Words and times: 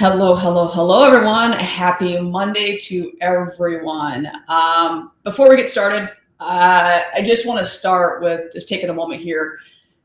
Hello, 0.00 0.34
hello, 0.34 0.66
hello, 0.66 1.04
everyone. 1.04 1.52
Happy 1.52 2.18
Monday 2.18 2.78
to 2.78 3.12
everyone. 3.20 4.32
Um, 4.48 5.12
before 5.24 5.50
we 5.50 5.56
get 5.56 5.68
started, 5.68 6.08
uh, 6.40 7.02
I 7.14 7.20
just 7.22 7.44
want 7.44 7.58
to 7.58 7.66
start 7.66 8.22
with 8.22 8.50
just 8.50 8.66
taking 8.66 8.88
a 8.88 8.94
moment 8.94 9.20
here. 9.20 9.58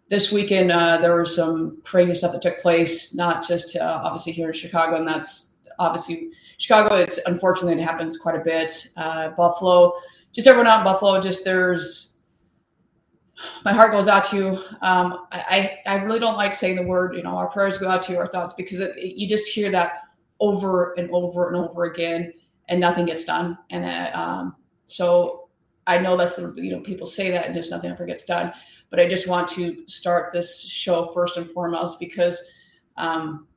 This 0.10 0.34
weekend, 0.34 0.74
uh, 0.74 0.98
there 0.98 1.18
was 1.18 1.34
some 1.34 1.78
crazy 1.86 2.14
stuff 2.14 2.34
that 2.34 2.42
took 2.42 2.60
place, 2.60 3.16
not 3.16 3.48
just 3.48 3.78
uh, 3.78 4.02
obviously 4.04 4.34
here 4.34 4.48
in 4.50 4.54
Chicago, 4.54 4.98
and 4.98 5.08
that's 5.08 5.56
obviously 5.80 6.32
Chicago. 6.58 6.96
It's 6.96 7.18
unfortunately 7.26 7.82
it 7.82 7.86
happens 7.86 8.18
quite 8.18 8.36
a 8.36 8.44
bit. 8.44 8.90
Uh, 8.98 9.30
Buffalo, 9.30 9.94
just 10.34 10.46
everyone 10.46 10.68
out 10.68 10.80
in 10.80 10.84
Buffalo, 10.84 11.22
just 11.22 11.46
there's 11.46 12.15
my 13.64 13.74
heart 13.74 13.92
goes 13.92 14.08
out 14.08 14.26
to 14.30 14.36
you. 14.36 14.48
Um, 14.82 15.28
I, 15.32 15.80
I 15.86 15.96
really 15.96 16.20
don't 16.20 16.38
like 16.38 16.54
saying 16.54 16.76
the 16.76 16.84
word, 16.84 17.16
you 17.16 17.24
know, 17.24 17.36
our 17.36 17.50
prayers 17.50 17.78
go 17.78 17.90
out 17.90 18.04
to 18.04 18.14
you, 18.14 18.20
our 18.20 18.28
thoughts, 18.28 18.54
because 18.54 18.80
it, 18.80 18.96
it, 18.98 19.18
you 19.18 19.28
just 19.28 19.48
hear 19.48 19.72
that 19.72 20.04
over 20.40 20.94
and 20.94 21.10
over 21.12 21.48
and 21.48 21.56
over 21.56 21.86
again, 21.86 22.34
and 22.68 22.80
nothing 22.80 23.06
gets 23.06 23.26
done. 23.26 23.58
And 23.70 23.86
uh, 23.86 24.12
um, 24.18 24.56
so 24.86 25.50
I 25.88 25.98
know 25.98 26.18
that's 26.18 26.36
the, 26.36 26.54
you 26.58 26.72
know, 26.72 26.82
people 26.82 27.08
say 27.08 27.32
that 27.32 27.46
and 27.46 27.56
just 27.56 27.72
nothing 27.72 27.92
ever 27.92 28.06
gets 28.06 28.26
done. 28.26 28.54
But 28.90 29.00
I 29.00 29.08
just 29.08 29.28
want 29.28 29.48
to 29.50 29.78
start 29.88 30.32
this 30.32 30.62
show 30.62 31.08
first 31.14 31.38
and 31.38 31.50
foremost 31.52 32.00
because 32.00 32.52
um, 32.98 33.48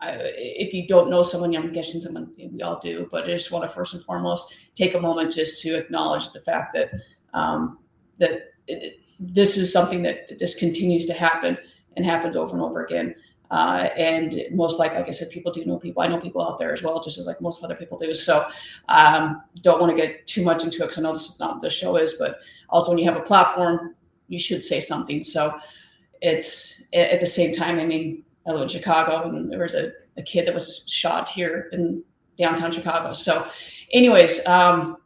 I, 0.00 0.18
if 0.22 0.72
you 0.72 0.86
don't 0.86 1.10
know 1.10 1.22
someone, 1.22 1.54
I'm 1.54 1.72
guessing 1.72 2.00
someone 2.00 2.32
we 2.36 2.60
all 2.62 2.78
do, 2.78 3.08
but 3.10 3.24
I 3.24 3.28
just 3.28 3.52
want 3.52 3.64
to 3.64 3.68
first 3.68 3.94
and 3.94 4.02
foremost 4.04 4.54
take 4.74 4.94
a 4.94 5.00
moment 5.00 5.34
just 5.34 5.60
to 5.62 5.74
acknowledge 5.76 6.30
the 6.30 6.40
fact 6.40 6.74
that 6.74 6.90
um, 7.34 7.78
that. 8.18 8.50
It, 8.66 9.00
this 9.18 9.56
is 9.56 9.72
something 9.72 10.02
that 10.02 10.38
just 10.38 10.58
continues 10.58 11.04
to 11.06 11.12
happen 11.12 11.58
and 11.96 12.04
happens 12.04 12.36
over 12.36 12.54
and 12.54 12.62
over 12.62 12.84
again. 12.84 13.14
Uh, 13.50 13.88
and 13.96 14.42
most 14.52 14.78
like, 14.78 14.94
like 14.94 15.08
I 15.08 15.10
said, 15.10 15.30
people 15.30 15.50
do 15.50 15.64
know 15.64 15.78
people. 15.78 16.02
I 16.02 16.06
know 16.06 16.20
people 16.20 16.42
out 16.42 16.58
there 16.58 16.72
as 16.72 16.82
well, 16.82 17.00
just 17.00 17.18
as 17.18 17.26
like 17.26 17.40
most 17.40 17.64
other 17.64 17.74
people 17.74 17.96
do. 17.96 18.14
So 18.14 18.46
um, 18.88 19.42
don't 19.62 19.80
want 19.80 19.96
to 19.96 20.00
get 20.00 20.26
too 20.26 20.44
much 20.44 20.64
into 20.64 20.78
it 20.78 20.80
because 20.80 20.98
I 20.98 21.02
know 21.02 21.12
this 21.12 21.30
is 21.30 21.40
not 21.40 21.54
what 21.54 21.62
the 21.62 21.70
show 21.70 21.96
is, 21.96 22.14
but 22.14 22.40
also 22.68 22.90
when 22.90 22.98
you 22.98 23.06
have 23.06 23.16
a 23.16 23.24
platform, 23.24 23.94
you 24.28 24.38
should 24.38 24.62
say 24.62 24.80
something. 24.80 25.22
So 25.22 25.58
it's 26.20 26.82
at 26.92 27.20
the 27.20 27.26
same 27.26 27.54
time. 27.54 27.78
I 27.78 27.86
mean, 27.86 28.24
I 28.46 28.52
live 28.52 28.62
in 28.62 28.68
Chicago, 28.68 29.28
and 29.28 29.50
there 29.50 29.60
was 29.60 29.74
a, 29.74 29.92
a 30.16 30.22
kid 30.22 30.46
that 30.46 30.54
was 30.54 30.84
shot 30.86 31.28
here 31.28 31.68
in 31.72 32.02
downtown 32.36 32.70
Chicago. 32.70 33.12
So, 33.12 33.48
anyways, 33.92 34.46
um, 34.46 34.98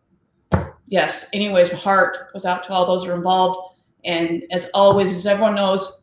yes. 0.87 1.29
Anyways, 1.33 1.73
my 1.73 1.79
heart 1.79 2.33
goes 2.33 2.45
out 2.45 2.65
to 2.65 2.73
all 2.73 2.87
those 2.87 3.05
who 3.05 3.13
are 3.13 3.17
involved 3.17 3.72
and 4.05 4.45
as 4.51 4.71
always, 4.75 5.11
as 5.11 5.27
everyone 5.27 5.55
knows, 5.55 6.03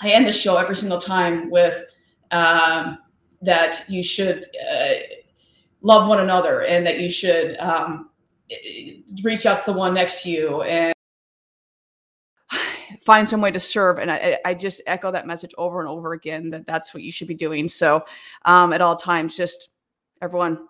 I 0.00 0.10
end 0.10 0.26
the 0.26 0.32
show 0.32 0.56
every 0.56 0.76
single 0.76 0.98
time 0.98 1.50
with 1.50 1.82
um, 2.30 2.98
that 3.42 3.84
you 3.88 4.02
should 4.02 4.46
uh, 4.72 4.94
love 5.82 6.08
one 6.08 6.20
another 6.20 6.62
and 6.62 6.86
that 6.86 7.00
you 7.00 7.08
should 7.08 7.56
um, 7.58 8.10
reach 9.22 9.46
out 9.46 9.64
to 9.64 9.72
the 9.72 9.78
one 9.78 9.94
next 9.94 10.22
to 10.22 10.30
you 10.30 10.62
and 10.62 10.94
find 13.02 13.26
some 13.26 13.40
way 13.40 13.50
to 13.50 13.60
serve. 13.60 13.98
And 13.98 14.10
I, 14.10 14.38
I, 14.44 14.54
just 14.54 14.82
echo 14.86 15.10
that 15.10 15.26
message 15.26 15.52
over 15.58 15.80
and 15.80 15.88
over 15.88 16.12
again 16.12 16.50
that 16.50 16.66
that's 16.66 16.94
what 16.94 17.02
you 17.02 17.12
should 17.12 17.28
be 17.28 17.34
doing. 17.34 17.68
So 17.68 18.04
um, 18.44 18.72
at 18.72 18.80
all 18.80 18.96
times, 18.96 19.36
just 19.36 19.70
everyone 20.22 20.68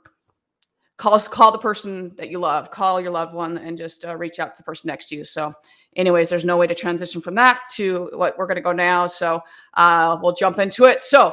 call 0.96 1.18
call 1.20 1.52
the 1.52 1.58
person 1.58 2.14
that 2.16 2.30
you 2.30 2.38
love, 2.38 2.70
call 2.70 3.00
your 3.00 3.10
loved 3.10 3.34
one, 3.34 3.58
and 3.58 3.76
just 3.76 4.04
uh, 4.04 4.16
reach 4.16 4.38
out 4.38 4.54
to 4.54 4.62
the 4.62 4.64
person 4.64 4.88
next 4.88 5.08
to 5.08 5.16
you. 5.16 5.24
So 5.24 5.52
anyways, 5.96 6.28
there's 6.28 6.44
no 6.44 6.56
way 6.56 6.66
to 6.66 6.74
transition 6.74 7.20
from 7.20 7.34
that 7.36 7.62
to 7.72 8.10
what 8.14 8.36
we're 8.38 8.46
going 8.46 8.56
to 8.56 8.62
go 8.62 8.72
now. 8.72 9.06
So 9.06 9.42
uh, 9.74 10.18
we'll 10.22 10.34
jump 10.34 10.58
into 10.58 10.84
it. 10.84 11.00
So 11.00 11.32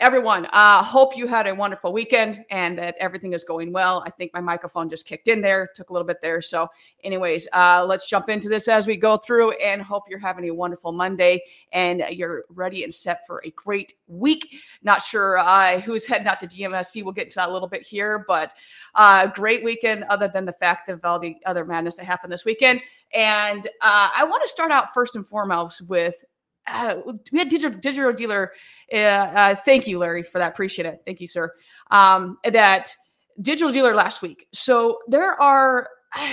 everyone, 0.00 0.46
uh, 0.52 0.82
hope 0.82 1.16
you 1.16 1.26
had 1.26 1.46
a 1.46 1.54
wonderful 1.54 1.92
weekend 1.92 2.44
and 2.50 2.76
that 2.78 2.96
everything 2.98 3.32
is 3.32 3.44
going 3.44 3.72
well. 3.72 4.02
I 4.04 4.10
think 4.10 4.32
my 4.34 4.40
microphone 4.40 4.90
just 4.90 5.06
kicked 5.06 5.28
in 5.28 5.40
there, 5.40 5.68
took 5.74 5.90
a 5.90 5.92
little 5.92 6.06
bit 6.06 6.20
there. 6.20 6.40
So, 6.40 6.68
anyways, 7.04 7.46
uh, 7.52 7.84
let's 7.88 8.08
jump 8.08 8.28
into 8.28 8.48
this 8.48 8.66
as 8.66 8.86
we 8.86 8.96
go 8.96 9.16
through 9.16 9.52
and 9.52 9.80
hope 9.80 10.04
you're 10.08 10.18
having 10.18 10.48
a 10.48 10.54
wonderful 10.54 10.90
Monday 10.90 11.42
and 11.72 12.04
you're 12.10 12.44
ready 12.50 12.82
and 12.82 12.92
set 12.92 13.24
for 13.26 13.40
a 13.44 13.50
great 13.50 13.94
week. 14.08 14.56
Not 14.82 15.00
sure 15.00 15.38
uh, 15.38 15.80
who's 15.80 16.06
heading 16.06 16.26
out 16.26 16.40
to 16.40 16.48
DMSC. 16.48 17.04
We'll 17.04 17.12
get 17.12 17.26
into 17.26 17.36
that 17.36 17.48
a 17.48 17.52
little 17.52 17.68
bit 17.68 17.82
here, 17.82 18.24
but 18.26 18.52
uh, 18.96 19.28
great 19.28 19.62
weekend, 19.62 20.04
other 20.04 20.28
than 20.28 20.44
the 20.44 20.52
fact 20.52 20.88
of 20.88 21.04
all 21.04 21.18
the 21.18 21.36
other 21.46 21.64
madness 21.64 21.96
that 21.96 22.04
happened 22.04 22.32
this 22.32 22.44
weekend. 22.44 22.80
And 23.14 23.66
uh, 23.80 24.10
I 24.16 24.24
want 24.24 24.42
to 24.42 24.48
start 24.48 24.72
out 24.72 24.92
first 24.92 25.16
and 25.16 25.26
foremost 25.26 25.88
with 25.88 26.16
uh, 26.66 26.96
we 27.32 27.38
had 27.38 27.48
digital, 27.48 27.78
digital 27.78 28.12
dealer. 28.12 28.52
Uh, 28.92 28.96
uh, 28.96 29.54
thank 29.54 29.86
you, 29.86 29.98
Larry, 29.98 30.22
for 30.22 30.38
that. 30.38 30.52
Appreciate 30.52 30.86
it. 30.86 31.02
Thank 31.04 31.20
you, 31.20 31.26
sir. 31.26 31.52
Um, 31.90 32.38
that 32.44 32.94
digital 33.40 33.72
dealer 33.72 33.94
last 33.94 34.22
week. 34.22 34.48
So 34.52 34.98
there 35.08 35.40
are 35.40 35.88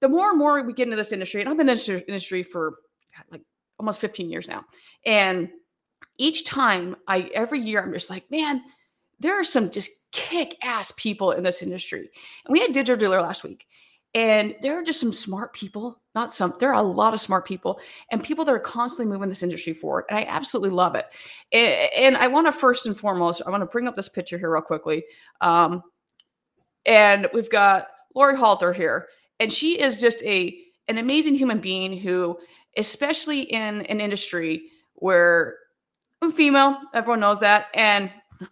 the 0.00 0.08
more 0.08 0.30
and 0.30 0.38
more 0.38 0.62
we 0.62 0.72
get 0.72 0.84
into 0.84 0.96
this 0.96 1.12
industry, 1.12 1.40
and 1.40 1.50
I've 1.50 1.56
been 1.56 1.68
in 1.68 1.76
this 1.76 1.88
industry 1.88 2.42
for 2.42 2.76
like 3.30 3.42
almost 3.78 4.00
15 4.00 4.30
years 4.30 4.48
now, 4.48 4.64
and 5.06 5.48
each 6.18 6.44
time 6.44 6.96
I 7.06 7.30
every 7.34 7.60
year 7.60 7.80
I'm 7.80 7.92
just 7.92 8.10
like, 8.10 8.30
man, 8.30 8.62
there 9.20 9.38
are 9.38 9.44
some 9.44 9.70
just 9.70 9.90
kick 10.12 10.56
ass 10.62 10.92
people 10.96 11.32
in 11.32 11.42
this 11.42 11.62
industry. 11.62 12.10
And 12.44 12.52
we 12.52 12.60
had 12.60 12.72
digital 12.72 12.96
dealer 12.96 13.20
last 13.20 13.44
week, 13.44 13.66
and 14.14 14.54
there 14.62 14.78
are 14.78 14.82
just 14.82 15.00
some 15.00 15.12
smart 15.12 15.52
people, 15.52 16.00
not 16.14 16.30
some, 16.30 16.54
there 16.60 16.72
are 16.72 16.80
a 16.80 16.86
lot 16.86 17.14
of 17.14 17.20
smart 17.20 17.44
people 17.44 17.80
and 18.10 18.22
people 18.22 18.44
that 18.44 18.54
are 18.54 18.60
constantly 18.60 19.12
moving 19.12 19.28
this 19.28 19.42
industry 19.42 19.72
forward. 19.72 20.04
And 20.08 20.18
I 20.18 20.24
absolutely 20.28 20.70
love 20.70 20.94
it. 20.94 21.06
And, 21.52 22.16
I 22.16 22.28
want 22.28 22.46
to 22.46 22.52
first 22.52 22.86
and 22.86 22.96
foremost, 22.96 23.42
I 23.44 23.50
want 23.50 23.62
to 23.62 23.66
bring 23.66 23.88
up 23.88 23.96
this 23.96 24.08
picture 24.08 24.38
here 24.38 24.52
real 24.52 24.62
quickly. 24.62 25.04
Um, 25.40 25.82
and 26.86 27.28
we've 27.34 27.50
got 27.50 27.88
Laurie 28.14 28.36
Halter 28.36 28.72
here. 28.72 29.08
And 29.40 29.52
she 29.52 29.80
is 29.80 30.00
just 30.00 30.22
a 30.22 30.60
an 30.86 30.98
amazing 30.98 31.34
human 31.34 31.58
being 31.58 31.98
who, 31.98 32.38
especially 32.76 33.40
in 33.40 33.82
an 33.86 34.00
industry 34.00 34.70
where 34.94 35.56
I'm 36.20 36.30
female, 36.30 36.76
everyone 36.92 37.20
knows 37.20 37.40
that. 37.40 37.68
And 37.74 38.10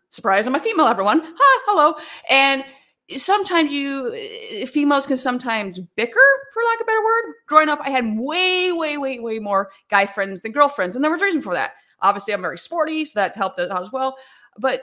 surprise, 0.08 0.46
I'm 0.46 0.54
a 0.54 0.60
female, 0.60 0.86
everyone. 0.86 1.20
Hi, 1.24 1.62
hello. 1.66 1.94
And 2.30 2.64
sometimes 3.08 3.72
you 3.72 4.14
eh, 4.14 4.64
females 4.66 5.06
can 5.06 5.16
sometimes 5.16 5.78
bicker 5.96 6.20
for 6.52 6.62
lack 6.62 6.80
of 6.80 6.84
a 6.84 6.86
better 6.86 7.04
word. 7.04 7.34
Growing 7.46 7.68
up 7.68 7.80
i 7.82 7.90
had 7.90 8.04
way 8.16 8.72
way 8.72 8.96
way 8.96 9.18
way 9.18 9.38
more 9.38 9.70
guy 9.90 10.06
friends 10.06 10.42
than 10.42 10.52
girlfriends 10.52 10.96
and 10.96 11.04
there 11.04 11.10
was 11.10 11.22
reason 11.22 11.42
for 11.42 11.54
that. 11.54 11.72
Obviously 12.00 12.34
i'm 12.34 12.42
very 12.42 12.58
sporty 12.58 13.04
so 13.04 13.18
that 13.20 13.36
helped 13.36 13.58
out 13.58 13.80
as 13.80 13.92
well 13.92 14.16
but 14.58 14.82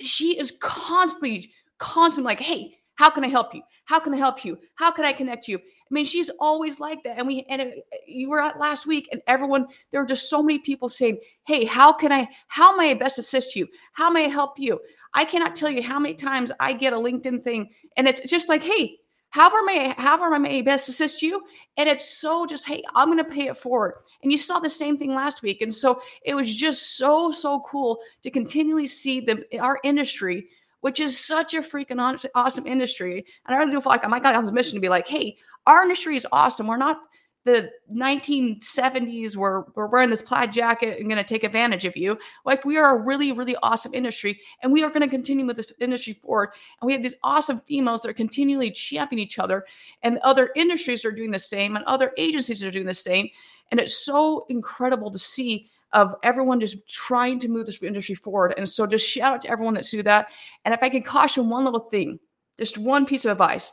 she 0.00 0.38
is 0.38 0.56
constantly 0.60 1.50
constantly 1.78 2.30
like 2.30 2.40
hey 2.40 2.74
how 2.96 3.10
can 3.10 3.24
i 3.24 3.28
help 3.28 3.54
you? 3.54 3.62
How 3.84 4.00
can 4.00 4.12
i 4.14 4.16
help 4.16 4.44
you? 4.44 4.58
How 4.74 4.90
can 4.90 5.04
i 5.04 5.12
connect 5.12 5.48
you 5.48 5.60
i 5.90 5.94
mean 5.94 6.04
she's 6.04 6.30
always 6.40 6.80
like 6.80 7.02
that 7.02 7.18
and 7.18 7.26
we 7.26 7.44
and 7.48 7.62
it, 7.62 7.84
you 8.06 8.28
were 8.28 8.40
at 8.40 8.58
last 8.58 8.86
week 8.86 9.08
and 9.12 9.20
everyone 9.26 9.66
there 9.90 10.00
were 10.00 10.06
just 10.06 10.28
so 10.28 10.42
many 10.42 10.58
people 10.58 10.88
saying 10.88 11.18
hey 11.46 11.64
how 11.64 11.92
can 11.92 12.12
i 12.12 12.28
how 12.48 12.76
may 12.76 12.90
i 12.90 12.94
best 12.94 13.18
assist 13.18 13.56
you 13.56 13.66
how 13.92 14.10
may 14.10 14.26
i 14.26 14.28
help 14.28 14.58
you 14.58 14.78
I 15.14 15.24
cannot 15.24 15.56
tell 15.56 15.70
you 15.70 15.82
how 15.82 15.98
many 15.98 16.14
times 16.14 16.52
I 16.60 16.72
get 16.72 16.92
a 16.92 16.96
LinkedIn 16.96 17.42
thing 17.42 17.70
and 17.96 18.06
it's 18.06 18.20
just 18.28 18.48
like, 18.48 18.62
hey, 18.62 18.98
however 19.30 19.62
may 19.64 19.94
however 19.98 20.34
I 20.34 20.38
may 20.38 20.62
best 20.62 20.88
assist 20.88 21.22
you. 21.22 21.42
And 21.76 21.88
it's 21.88 22.18
so 22.18 22.46
just, 22.46 22.66
hey, 22.66 22.82
I'm 22.94 23.08
gonna 23.08 23.24
pay 23.24 23.48
it 23.48 23.56
forward. 23.56 23.94
And 24.22 24.30
you 24.30 24.38
saw 24.38 24.58
the 24.58 24.70
same 24.70 24.96
thing 24.96 25.14
last 25.14 25.42
week. 25.42 25.62
And 25.62 25.74
so 25.74 26.00
it 26.22 26.34
was 26.34 26.54
just 26.54 26.96
so, 26.96 27.30
so 27.30 27.60
cool 27.60 27.98
to 28.22 28.30
continually 28.30 28.86
see 28.86 29.20
the 29.20 29.44
our 29.60 29.80
industry, 29.82 30.48
which 30.80 31.00
is 31.00 31.18
such 31.18 31.54
a 31.54 31.62
freaking 31.62 32.28
awesome 32.34 32.66
industry. 32.66 33.24
And 33.46 33.54
I 33.54 33.58
really 33.58 33.72
do 33.72 33.80
feel 33.80 33.90
like 33.90 34.06
oh 34.06 34.10
God, 34.10 34.26
I 34.26 34.38
was 34.38 34.52
mission 34.52 34.74
to 34.74 34.80
be 34.80 34.88
like, 34.88 35.06
hey, 35.06 35.36
our 35.68 35.82
industry 35.82 36.16
is 36.16 36.26
awesome. 36.32 36.66
We're 36.66 36.78
not 36.78 36.98
the 37.44 37.70
1970s 37.94 39.34
we're, 39.34 39.62
we're 39.74 39.86
wearing 39.86 40.10
this 40.10 40.20
plaid 40.20 40.52
jacket 40.52 40.98
and 40.98 41.08
going 41.08 41.16
to 41.16 41.24
take 41.24 41.44
advantage 41.44 41.86
of 41.86 41.96
you. 41.96 42.18
Like 42.44 42.64
we 42.64 42.76
are 42.76 42.96
a 42.96 43.00
really 43.00 43.32
really 43.32 43.56
awesome 43.62 43.94
industry 43.94 44.38
and 44.62 44.72
we 44.72 44.82
are 44.82 44.90
going 44.90 45.02
to 45.02 45.08
continue 45.08 45.46
with 45.46 45.56
this 45.56 45.72
industry 45.80 46.12
forward. 46.12 46.50
And 46.80 46.86
we 46.86 46.92
have 46.92 47.02
these 47.02 47.14
awesome 47.22 47.60
females 47.60 48.02
that 48.02 48.10
are 48.10 48.14
continually 48.14 48.70
championing 48.70 49.24
each 49.24 49.38
other 49.38 49.64
and 50.02 50.18
other 50.18 50.50
industries 50.56 51.04
are 51.04 51.12
doing 51.12 51.30
the 51.30 51.38
same 51.38 51.76
and 51.76 51.84
other 51.86 52.12
agencies 52.18 52.62
are 52.62 52.70
doing 52.70 52.86
the 52.86 52.92
same. 52.92 53.28
And 53.70 53.80
it's 53.80 53.96
so 53.96 54.44
incredible 54.50 55.10
to 55.10 55.18
see 55.18 55.70
of 55.92 56.14
everyone 56.22 56.60
just 56.60 56.86
trying 56.86 57.38
to 57.38 57.48
move 57.48 57.64
this 57.64 57.82
industry 57.82 58.14
forward. 58.14 58.52
And 58.58 58.68
so 58.68 58.86
just 58.86 59.08
shout 59.08 59.32
out 59.32 59.42
to 59.42 59.48
everyone 59.48 59.72
that's 59.72 59.90
do 59.90 60.02
that. 60.02 60.28
And 60.66 60.74
if 60.74 60.82
i 60.82 60.90
can 60.90 61.02
caution 61.02 61.48
one 61.48 61.64
little 61.64 61.80
thing 61.80 62.18
just 62.58 62.76
one 62.76 63.06
piece 63.06 63.24
of 63.24 63.30
advice 63.30 63.70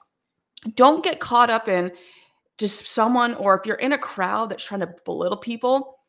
don't 0.73 1.03
get 1.03 1.19
caught 1.19 1.50
up 1.50 1.67
in 1.67 1.91
just 2.57 2.88
someone, 2.88 3.33
or 3.35 3.57
if 3.57 3.65
you're 3.65 3.75
in 3.75 3.94
a 3.94 3.97
crowd 3.97 4.50
that's 4.50 4.65
trying 4.65 4.79
to 4.79 4.94
belittle 5.06 5.38
people, 5.38 6.00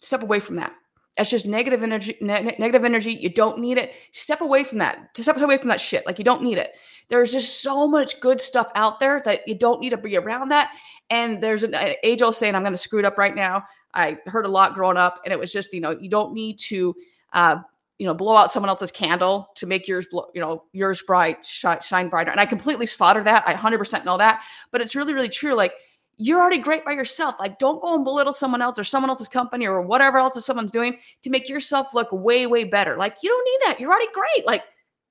step 0.00 0.22
away 0.22 0.40
from 0.40 0.56
that. 0.56 0.72
That's 1.16 1.28
just 1.28 1.46
negative 1.46 1.82
energy. 1.82 2.16
Ne- 2.22 2.56
negative 2.58 2.84
energy. 2.84 3.12
You 3.12 3.28
don't 3.28 3.58
need 3.58 3.76
it. 3.76 3.92
Step 4.12 4.40
away 4.40 4.64
from 4.64 4.78
that. 4.78 5.14
To 5.14 5.22
step 5.22 5.38
away 5.38 5.58
from 5.58 5.68
that 5.68 5.80
shit. 5.80 6.06
Like 6.06 6.18
you 6.18 6.24
don't 6.24 6.42
need 6.42 6.56
it. 6.56 6.72
There's 7.08 7.32
just 7.32 7.60
so 7.60 7.86
much 7.86 8.18
good 8.20 8.40
stuff 8.40 8.68
out 8.74 8.98
there 8.98 9.20
that 9.26 9.46
you 9.46 9.54
don't 9.54 9.80
need 9.80 9.90
to 9.90 9.98
be 9.98 10.16
around 10.16 10.48
that. 10.48 10.72
And 11.10 11.42
there's 11.42 11.64
an 11.64 11.74
age 12.02 12.22
old 12.22 12.34
saying, 12.34 12.54
"I'm 12.54 12.62
going 12.62 12.72
to 12.72 12.78
screw 12.78 12.98
it 12.98 13.04
up 13.04 13.18
right 13.18 13.34
now." 13.34 13.64
I 13.92 14.18
heard 14.24 14.46
a 14.46 14.50
lot 14.50 14.72
growing 14.72 14.96
up, 14.96 15.20
and 15.24 15.32
it 15.32 15.38
was 15.38 15.52
just, 15.52 15.74
you 15.74 15.82
know, 15.82 15.90
you 15.90 16.08
don't 16.08 16.32
need 16.32 16.58
to 16.60 16.96
uh, 17.34 17.56
you 18.02 18.08
know, 18.08 18.14
blow 18.14 18.34
out 18.34 18.50
someone 18.50 18.68
else's 18.68 18.90
candle 18.90 19.48
to 19.54 19.64
make 19.64 19.86
yours, 19.86 20.08
blow, 20.10 20.26
you 20.34 20.40
know, 20.40 20.64
yours 20.72 21.00
bright, 21.02 21.46
shine, 21.46 22.08
brighter. 22.08 22.32
And 22.32 22.40
I 22.40 22.46
completely 22.46 22.84
slaughter 22.84 23.22
that. 23.22 23.44
I 23.46 23.54
100% 23.54 24.04
know 24.04 24.18
that, 24.18 24.42
but 24.72 24.80
it's 24.80 24.96
really, 24.96 25.14
really 25.14 25.28
true. 25.28 25.54
Like 25.54 25.72
you're 26.16 26.40
already 26.40 26.58
great 26.58 26.84
by 26.84 26.94
yourself. 26.94 27.36
Like 27.38 27.60
don't 27.60 27.80
go 27.80 27.94
and 27.94 28.02
belittle 28.02 28.32
someone 28.32 28.60
else 28.60 28.76
or 28.76 28.82
someone 28.82 29.08
else's 29.08 29.28
company 29.28 29.68
or 29.68 29.82
whatever 29.82 30.18
else 30.18 30.34
that 30.34 30.40
someone's 30.40 30.72
doing 30.72 30.98
to 31.22 31.30
make 31.30 31.48
yourself 31.48 31.94
look 31.94 32.08
way, 32.10 32.44
way 32.48 32.64
better. 32.64 32.96
Like 32.96 33.18
you 33.22 33.28
don't 33.28 33.44
need 33.44 33.68
that. 33.68 33.78
You're 33.78 33.92
already 33.92 34.12
great. 34.12 34.46
Like 34.48 34.64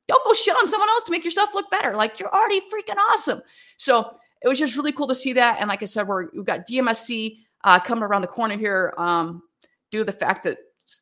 don't 0.10 0.26
go 0.26 0.34
shit 0.34 0.58
on 0.58 0.68
someone 0.68 0.90
else 0.90 1.06
to 1.06 1.12
make 1.12 1.24
yourself 1.24 1.52
look 1.54 1.72
better. 1.72 1.96
Like 1.96 2.20
you're 2.20 2.36
already 2.36 2.60
freaking 2.60 2.98
awesome. 3.14 3.42
So 3.78 4.18
it 4.42 4.50
was 4.50 4.60
just 4.60 4.76
really 4.76 4.92
cool 4.92 5.08
to 5.08 5.16
see 5.16 5.32
that. 5.32 5.62
And 5.62 5.70
like 5.70 5.82
I 5.82 5.86
said, 5.86 6.10
we're, 6.10 6.28
we've 6.34 6.44
got 6.44 6.68
DMSC 6.68 7.38
uh, 7.64 7.80
coming 7.80 8.04
around 8.04 8.24
the 8.24 8.28
corner 8.28 8.58
here 8.58 8.94
um, 8.98 9.44
due 9.92 10.00
to 10.00 10.04
the 10.04 10.12
fact 10.12 10.44
that 10.44 10.58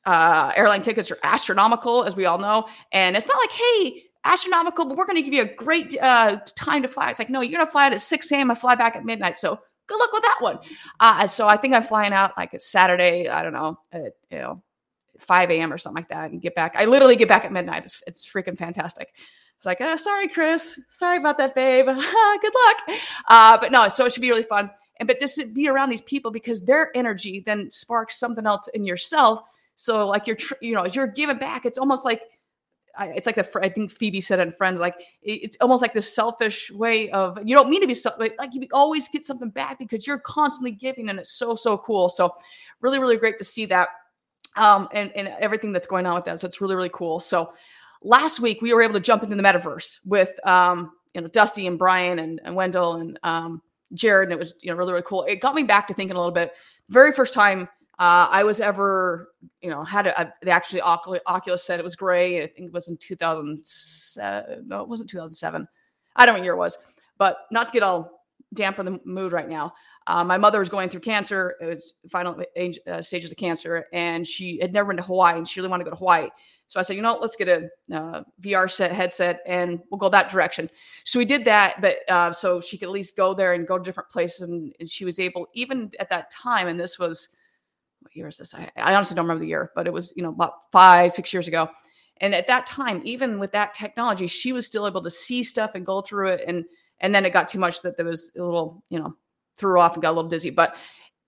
uh, 0.06 0.52
airline 0.56 0.82
tickets 0.82 1.12
are 1.12 1.18
astronomical, 1.24 2.04
as 2.04 2.16
we 2.16 2.26
all 2.26 2.38
know. 2.38 2.68
And 2.92 3.18
it's 3.18 3.28
not 3.28 3.38
like, 3.38 3.52
hey, 3.52 4.04
astronomical, 4.26 4.86
but 4.86 4.98
we're 4.98 5.06
going 5.06 5.16
to 5.16 5.22
give 5.22 5.34
you 5.34 5.44
a 5.44 5.54
great 5.56 5.98
uh, 6.02 6.40
time 6.56 6.82
to 6.82 6.88
fly. 6.88 7.10
It's 7.10 7.20
like, 7.20 7.30
no, 7.30 7.42
you're 7.42 7.58
going 7.58 7.66
to 7.66 7.72
fly 7.72 7.88
out 7.88 7.94
at 7.94 8.02
6 8.02 8.32
a.m. 8.32 8.52
I 8.52 8.56
fly 8.56 8.76
back 8.76 8.96
at 8.96 9.06
midnight. 9.06 9.38
So 9.38 9.60
good 9.88 10.00
luck 10.00 10.14
with 10.14 10.24
that 10.24 10.38
one. 10.40 10.60
Uh, 11.00 11.28
so 11.28 11.48
I 11.48 11.58
think 11.58 11.74
I'm 11.74 11.84
flying 11.84 12.14
out 12.14 12.38
like 12.38 12.54
a 12.54 12.60
Saturday, 12.60 13.28
I 13.28 13.42
don't 13.42 13.54
know, 13.54 13.80
at, 13.92 14.14
you 14.30 14.38
know, 14.38 14.62
5 15.20 15.52
a.m. 15.52 15.74
or 15.74 15.78
something 15.78 16.02
like 16.02 16.10
that 16.10 16.32
and 16.32 16.42
get 16.42 16.56
back. 16.56 16.76
I 16.76 16.86
literally 16.86 17.16
get 17.16 17.28
back 17.28 17.46
at 17.46 17.52
midnight. 17.52 17.84
It's, 17.84 18.02
it's 18.08 18.28
freaking 18.28 18.58
fantastic. 18.58 19.14
It's 19.58 19.66
like, 19.66 19.82
oh, 19.82 19.96
sorry, 19.98 20.30
Chris. 20.30 20.80
Sorry 20.90 21.18
about 21.18 21.38
that, 21.38 21.54
babe. 21.54 21.86
Good 21.86 21.96
luck. 21.98 23.00
Uh, 23.28 23.58
but 23.58 23.72
no, 23.74 23.88
so 23.90 24.06
it 24.06 24.14
should 24.14 24.22
be 24.22 24.30
really 24.30 24.44
fun. 24.44 24.70
And 24.98 25.08
but 25.08 25.20
just 25.20 25.54
be 25.54 25.68
around 25.68 25.90
these 25.90 26.02
people 26.02 26.32
because 26.32 26.62
their 26.62 26.96
energy 26.96 27.42
then 27.46 27.72
sparks 27.72 28.18
something 28.18 28.46
else 28.46 28.68
in 28.70 28.86
yourself 28.86 29.44
so 29.80 30.10
like 30.10 30.28
you're, 30.28 30.36
tr- 30.36 30.56
you 30.62 30.76
know, 30.76 30.82
as 30.82 30.94
you're 30.94 31.08
giving 31.08 31.38
back, 31.38 31.66
it's 31.66 31.78
almost 31.78 32.04
like 32.04 32.22
it's 33.00 33.26
like 33.26 33.38
the 33.38 33.50
I 33.62 33.70
think 33.70 33.92
Phoebe 33.92 34.20
said 34.20 34.42
in 34.42 34.52
Friends, 34.52 34.78
like 34.82 34.96
it's 35.22 35.56
almost 35.62 35.82
like 35.82 35.94
this 35.94 36.14
selfish 36.14 36.70
way 36.70 37.10
of 37.12 37.40
you 37.46 37.56
don't 37.56 37.70
mean 37.70 37.80
to 37.80 37.88
be 37.88 37.94
so 37.94 38.12
like 38.20 38.36
you 38.52 38.68
always 38.74 39.08
get 39.08 39.24
something 39.24 39.50
back 39.50 39.80
because 39.80 40.06
you're 40.06 40.20
constantly 40.20 40.72
giving, 40.72 41.10
and 41.10 41.18
it's 41.18 41.32
so 41.32 41.56
so 41.56 41.78
cool. 41.78 42.10
So 42.10 42.36
really 42.82 43.00
really 43.00 43.16
great 43.16 43.38
to 43.38 43.46
see 43.46 43.66
that, 43.68 43.88
um, 44.58 44.90
and 44.92 45.14
and 45.16 45.30
everything 45.40 45.72
that's 45.72 45.88
going 45.88 46.06
on 46.06 46.16
with 46.16 46.26
that. 46.26 46.42
So 46.42 46.48
it's 46.48 46.60
really 46.60 46.76
really 46.76 46.92
cool. 46.92 47.22
So 47.22 47.54
last 48.04 48.42
week 48.42 48.62
we 48.62 48.74
were 48.74 48.82
able 48.82 48.96
to 48.96 49.00
jump 49.00 49.24
into 49.24 49.38
the 49.38 49.44
metaverse 49.44 50.00
with 50.04 50.46
um, 50.46 50.92
you 51.14 51.22
know 51.22 51.28
Dusty 51.30 51.68
and 51.68 51.80
Brian 51.80 52.20
and, 52.20 52.42
and 52.44 52.54
Wendell 52.54 52.98
and 52.98 53.18
um, 53.24 53.62
Jarrod, 53.96 54.24
and 54.24 54.34
it 54.34 54.40
was 54.40 54.56
you 54.60 54.72
know 54.72 54.78
really 54.78 54.92
really 54.92 55.06
cool. 55.06 55.24
It 55.24 55.40
got 55.40 55.56
me 55.56 55.64
back 55.64 55.88
to 55.88 55.94
thinking 55.94 56.18
a 56.18 56.20
little 56.20 56.34
bit. 56.34 56.52
Very 56.90 57.14
first 57.14 57.34
time 57.34 57.70
uh, 58.00 58.30
I 58.32 58.44
was 58.44 58.62
ever, 58.62 59.34
you 59.62 59.70
know, 59.70 59.84
had 59.84 60.08
a, 60.08 60.22
a 60.22 60.34
they 60.42 60.52
actually 60.52 60.82
Oculus, 60.82 61.66
said 61.66 61.80
it 61.80 61.84
was 61.84 61.98
gray. 61.98 62.42
I 62.42 62.48
think 62.48 62.68
it 62.68 62.74
was 62.74 62.88
in 62.88 62.96
2007. 62.96 64.68
No, 64.68 64.82
it 64.82 64.88
wasn't 64.88 65.10
2007. 65.10 65.68
I 66.16 66.26
don't 66.26 66.36
know 66.36 66.40
what 66.40 66.46
year 66.46 66.54
it 66.54 66.58
was, 66.58 66.78
but 67.18 67.40
not 67.52 67.68
to 67.68 67.74
get 67.74 67.84
all 67.84 68.24
damp 68.54 68.78
damper 68.78 68.90
the 68.90 69.02
mood 69.04 69.34
right 69.34 69.50
now. 69.50 69.74
Uh, 70.08 70.24
my 70.24 70.38
mother 70.38 70.60
was 70.60 70.70
going 70.70 70.88
through 70.88 71.02
cancer. 71.02 71.56
It 71.62 71.66
was 71.66 71.94
final 72.10 72.42
age, 72.56 72.80
uh, 72.88 73.02
stages 73.02 73.32
of 73.32 73.38
cancer, 73.38 73.86
and 73.92 74.26
she 74.26 74.60
had 74.62 74.74
never 74.74 74.88
been 74.88 74.98
to 74.98 75.04
Hawaii, 75.04 75.38
and 75.38 75.48
she 75.48 75.60
really 75.60 75.70
wanted 75.70 75.84
to 75.84 75.90
go 75.90 75.96
to 75.96 76.00
Hawaii. 76.00 76.30
So 76.68 76.80
I 76.80 76.84
said, 76.84 76.96
you 76.96 77.02
know, 77.02 77.18
let's 77.20 77.36
get 77.36 77.50
a 77.50 77.68
uh, 77.94 78.24
VR 78.42 78.72
set 78.72 78.94
headset, 78.94 79.42
and 79.46 79.80
we'll 79.92 79.98
go 79.98 80.08
that 80.10 80.30
direction. 80.30 80.70
So 81.04 81.20
we 81.20 81.26
did 81.26 81.44
that, 81.46 81.82
but 81.82 81.98
uh, 82.10 82.32
so 82.32 82.62
she 82.62 82.78
could 82.78 82.88
at 82.88 82.92
least 82.92 83.18
go 83.18 83.34
there 83.34 83.54
and 83.54 83.68
go 83.68 83.78
to 83.78 83.84
different 83.84 84.10
places, 84.10 84.48
and, 84.48 84.74
and 84.80 84.90
she 84.90 85.04
was 85.04 85.20
able, 85.20 85.48
even 85.54 85.92
at 86.00 86.10
that 86.10 86.32
time, 86.32 86.70
and 86.70 86.80
this 86.80 86.98
was 86.98 87.30
what 88.02 88.16
year 88.16 88.28
is 88.28 88.38
this? 88.38 88.54
I, 88.54 88.70
I 88.78 88.96
honestly 88.96 89.16
don't 89.16 89.26
remember 89.26 89.44
the 89.44 89.50
year, 89.50 89.72
but 89.76 89.88
it 89.88 89.94
was, 89.94 90.14
you 90.16 90.24
know, 90.24 90.30
about 90.30 90.72
five, 90.72 91.14
six 91.14 91.34
years 91.34 91.48
ago. 91.48 91.70
And 92.22 92.36
at 92.36 92.48
that 92.48 92.66
time, 92.66 93.02
even 93.06 93.40
with 93.40 93.52
that 93.54 93.74
technology, 93.74 94.28
she 94.28 94.52
was 94.52 94.66
still 94.66 94.88
able 94.88 95.02
to 95.02 95.12
see 95.12 95.44
stuff 95.44 95.72
and 95.76 95.86
go 95.86 96.02
through 96.02 96.30
it. 96.30 96.44
And 96.48 96.66
and 97.00 97.16
then 97.16 97.26
it 97.26 97.32
got 97.32 97.48
too 97.48 97.60
much 97.60 97.82
that 97.82 97.96
there 97.96 98.06
was 98.06 98.32
a 98.38 98.44
little, 98.44 98.84
you 98.90 99.00
know, 99.00 99.16
threw 99.56 99.80
off 99.80 99.94
and 99.94 100.02
got 100.02 100.12
a 100.12 100.18
little 100.18 100.30
dizzy. 100.30 100.50
But 100.50 100.76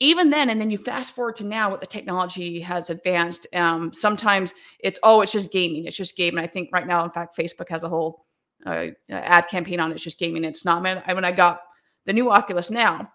even 0.01 0.29
then, 0.29 0.49
and 0.49 0.59
then 0.59 0.71
you 0.71 0.77
fast 0.77 1.13
forward 1.13 1.35
to 1.37 1.45
now, 1.45 1.69
what 1.69 1.79
the 1.79 1.87
technology 1.87 2.59
has 2.59 2.89
advanced. 2.89 3.47
Um, 3.53 3.93
sometimes 3.93 4.53
it's 4.79 4.99
oh, 5.03 5.21
it's 5.21 5.31
just 5.31 5.51
gaming. 5.51 5.85
It's 5.85 5.95
just 5.95 6.17
gaming. 6.17 6.43
I 6.43 6.47
think 6.47 6.69
right 6.73 6.87
now, 6.87 7.05
in 7.05 7.11
fact, 7.11 7.37
Facebook 7.37 7.69
has 7.69 7.83
a 7.83 7.89
whole 7.89 8.25
uh, 8.65 8.87
ad 9.09 9.47
campaign 9.47 9.79
on 9.79 9.91
it. 9.91 9.95
It's 9.95 10.03
just 10.03 10.19
gaming. 10.19 10.43
It's 10.43 10.65
not. 10.65 10.81
Man, 10.81 11.03
when 11.05 11.25
I 11.25 11.31
got 11.31 11.61
the 12.05 12.13
new 12.13 12.31
Oculus 12.31 12.71
now, 12.71 13.11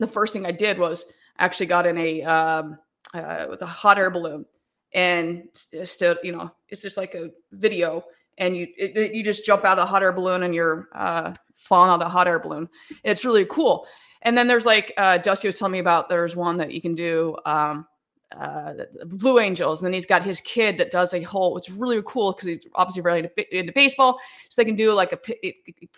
the 0.00 0.06
first 0.06 0.32
thing 0.32 0.44
I 0.44 0.52
did 0.52 0.78
was 0.78 1.06
actually 1.40 1.66
got 1.66 1.86
in 1.86 1.98
a 1.98 2.22
um, 2.22 2.78
uh, 3.12 3.38
it 3.40 3.48
was 3.48 3.62
a 3.62 3.66
hot 3.66 3.98
air 3.98 4.10
balloon, 4.10 4.44
and 4.92 5.48
still, 5.54 6.16
you 6.22 6.32
know, 6.32 6.50
it's 6.68 6.82
just 6.82 6.96
like 6.96 7.14
a 7.14 7.30
video, 7.52 8.04
and 8.38 8.56
you 8.56 8.68
it, 8.78 8.96
it, 8.96 9.14
you 9.14 9.24
just 9.24 9.44
jump 9.44 9.64
out 9.64 9.78
of 9.78 9.84
the 9.84 9.86
hot 9.86 10.02
air 10.02 10.12
balloon 10.12 10.44
and 10.44 10.54
you're 10.54 10.88
uh, 10.94 11.32
falling 11.54 11.90
out 11.90 11.94
of 11.94 12.00
the 12.00 12.08
hot 12.08 12.28
air 12.28 12.38
balloon. 12.38 12.68
It's 13.02 13.24
really 13.24 13.46
cool. 13.46 13.86
And 14.22 14.36
then 14.36 14.46
there's 14.46 14.66
like 14.66 14.92
uh, 14.96 15.18
Dusty 15.18 15.48
was 15.48 15.58
telling 15.58 15.72
me 15.72 15.78
about. 15.78 16.08
There's 16.08 16.36
one 16.36 16.58
that 16.58 16.72
you 16.72 16.80
can 16.80 16.94
do. 16.94 17.36
Um, 17.46 17.86
uh, 18.38 18.74
Blue 19.06 19.40
Angels, 19.40 19.80
and 19.80 19.86
then 19.86 19.92
he's 19.92 20.06
got 20.06 20.22
his 20.22 20.40
kid 20.42 20.78
that 20.78 20.92
does 20.92 21.12
a 21.14 21.22
whole. 21.22 21.56
It's 21.58 21.70
really 21.70 22.00
cool 22.06 22.32
because 22.32 22.48
he's 22.48 22.66
obviously 22.76 23.02
really 23.02 23.18
into, 23.20 23.58
into, 23.58 23.72
baseball, 23.72 24.20
so 24.48 24.62
they 24.62 24.66
can 24.66 24.76
do 24.76 24.94
like 24.94 25.12
a 25.12 25.18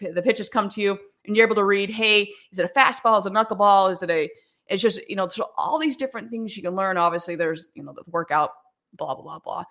the 0.01 0.23
pitches 0.23 0.49
come 0.49 0.71
to 0.71 0.81
you, 0.81 0.99
and 1.27 1.37
you're 1.37 1.47
able 1.47 1.57
to 1.57 1.65
read. 1.65 1.91
Hey, 1.91 2.31
is 2.51 2.59
it 2.59 2.65
a 2.65 2.79
fastball? 2.79 3.19
Is 3.19 3.27
it 3.27 3.33
a 3.33 3.35
knuckleball? 3.35 3.93
Is 3.93 4.03
it 4.03 4.11
a 4.11 4.31
it's 4.73 4.81
just, 4.81 5.07
you 5.09 5.17
know, 5.17 5.29
so 5.29 5.51
all 5.59 5.79
these 5.79 5.99
different 5.99 6.31
things 6.31 6.57
you 6.57 6.63
can 6.63 6.75
learn. 6.75 6.97
Obviously, 6.97 7.37
there's, 7.37 7.69
you 7.75 7.83
know, 7.83 7.93
the 7.93 8.03
workout, 8.07 8.51
blah, 8.95 9.15
blah, 9.15 9.23
blah, 9.23 9.39
blah. 9.39 9.65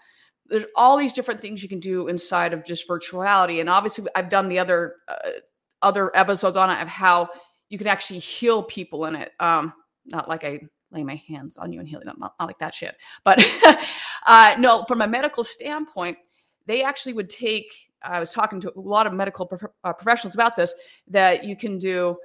There's 0.45 0.65
all 0.75 0.95
these 0.95 1.13
different 1.13 1.41
things 1.41 1.63
you 1.63 1.69
can 1.69 1.79
do 1.79 2.07
inside 2.07 2.53
of 2.53 2.63
just 2.63 2.87
virtuality. 2.87 3.61
And 3.61 3.69
obviously, 3.69 4.05
I've 4.15 4.29
done 4.29 4.47
the 4.47 4.59
other 4.59 4.97
uh, 5.07 5.31
other 5.81 6.15
episodes 6.15 6.55
on 6.55 6.69
it 6.69 6.79
of 6.79 6.87
how 6.87 7.29
you 7.69 7.79
can 7.79 7.87
actually 7.87 8.19
heal 8.19 8.61
people 8.61 9.05
in 9.05 9.15
it. 9.15 9.31
Um, 9.39 9.73
not 10.05 10.29
like 10.29 10.43
I 10.43 10.59
lay 10.91 11.03
my 11.03 11.15
hands 11.27 11.57
on 11.57 11.73
you 11.73 11.79
and 11.79 11.89
heal 11.89 11.99
you, 11.99 12.05
not, 12.05 12.19
not 12.19 12.35
like 12.39 12.59
that 12.59 12.75
shit. 12.75 12.95
But 13.23 13.43
uh, 14.27 14.55
no, 14.59 14.83
from 14.87 15.01
a 15.01 15.07
medical 15.07 15.43
standpoint, 15.43 16.17
they 16.67 16.83
actually 16.83 17.13
would 17.13 17.29
take. 17.29 17.71
I 18.03 18.19
was 18.19 18.31
talking 18.31 18.61
to 18.61 18.71
a 18.75 18.79
lot 18.79 19.07
of 19.07 19.13
medical 19.13 19.47
prof- 19.47 19.71
uh, 19.83 19.93
professionals 19.93 20.35
about 20.35 20.55
this. 20.55 20.75
That 21.07 21.43
you 21.43 21.55
can 21.55 21.79
do 21.79 22.17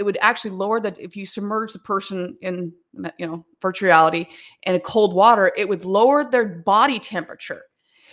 it 0.00 0.04
would 0.04 0.18
actually 0.20 0.50
lower 0.50 0.80
that 0.80 0.98
if 0.98 1.14
you 1.14 1.24
submerge 1.26 1.72
the 1.72 1.78
person 1.78 2.36
in 2.40 2.72
you 3.18 3.26
know 3.26 3.44
virtual 3.60 3.86
reality 3.86 4.26
in 4.64 4.78
cold 4.80 5.14
water 5.14 5.52
it 5.56 5.68
would 5.68 5.84
lower 5.84 6.28
their 6.28 6.46
body 6.46 6.98
temperature. 6.98 7.62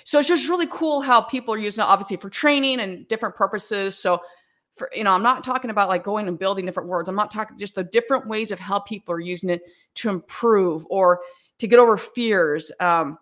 So 0.04 0.20
it's 0.20 0.28
just 0.28 0.48
really 0.48 0.68
cool 0.70 1.02
how 1.02 1.22
people 1.22 1.54
are 1.54 1.58
using 1.58 1.82
it 1.84 1.88
obviously 1.88 2.18
for 2.18 2.30
training 2.30 2.82
and 2.82 3.08
different 3.08 3.36
purposes. 3.36 3.98
So 3.98 4.22
for 4.76 4.92
you 4.94 5.04
know 5.04 5.12
i'm 5.12 5.24
not 5.24 5.44
talking 5.44 5.72
about 5.72 5.90
like 5.90 6.04
going 6.04 6.28
and 6.28 6.38
building 6.38 6.64
different 6.64 6.88
words 6.88 7.10
i'm 7.10 7.16
not 7.16 7.32
talking 7.32 7.58
just 7.58 7.74
the 7.74 7.84
different 7.86 8.28
ways 8.28 8.52
of 8.52 8.60
how 8.60 8.78
people 8.78 9.12
are 9.12 9.20
using 9.20 9.50
it 9.50 9.64
to 9.96 10.08
improve 10.08 10.86
or 10.92 11.22
to 11.60 11.68
get 11.68 11.80
over 11.80 11.98
fears. 11.98 12.72
Um, 12.80 13.18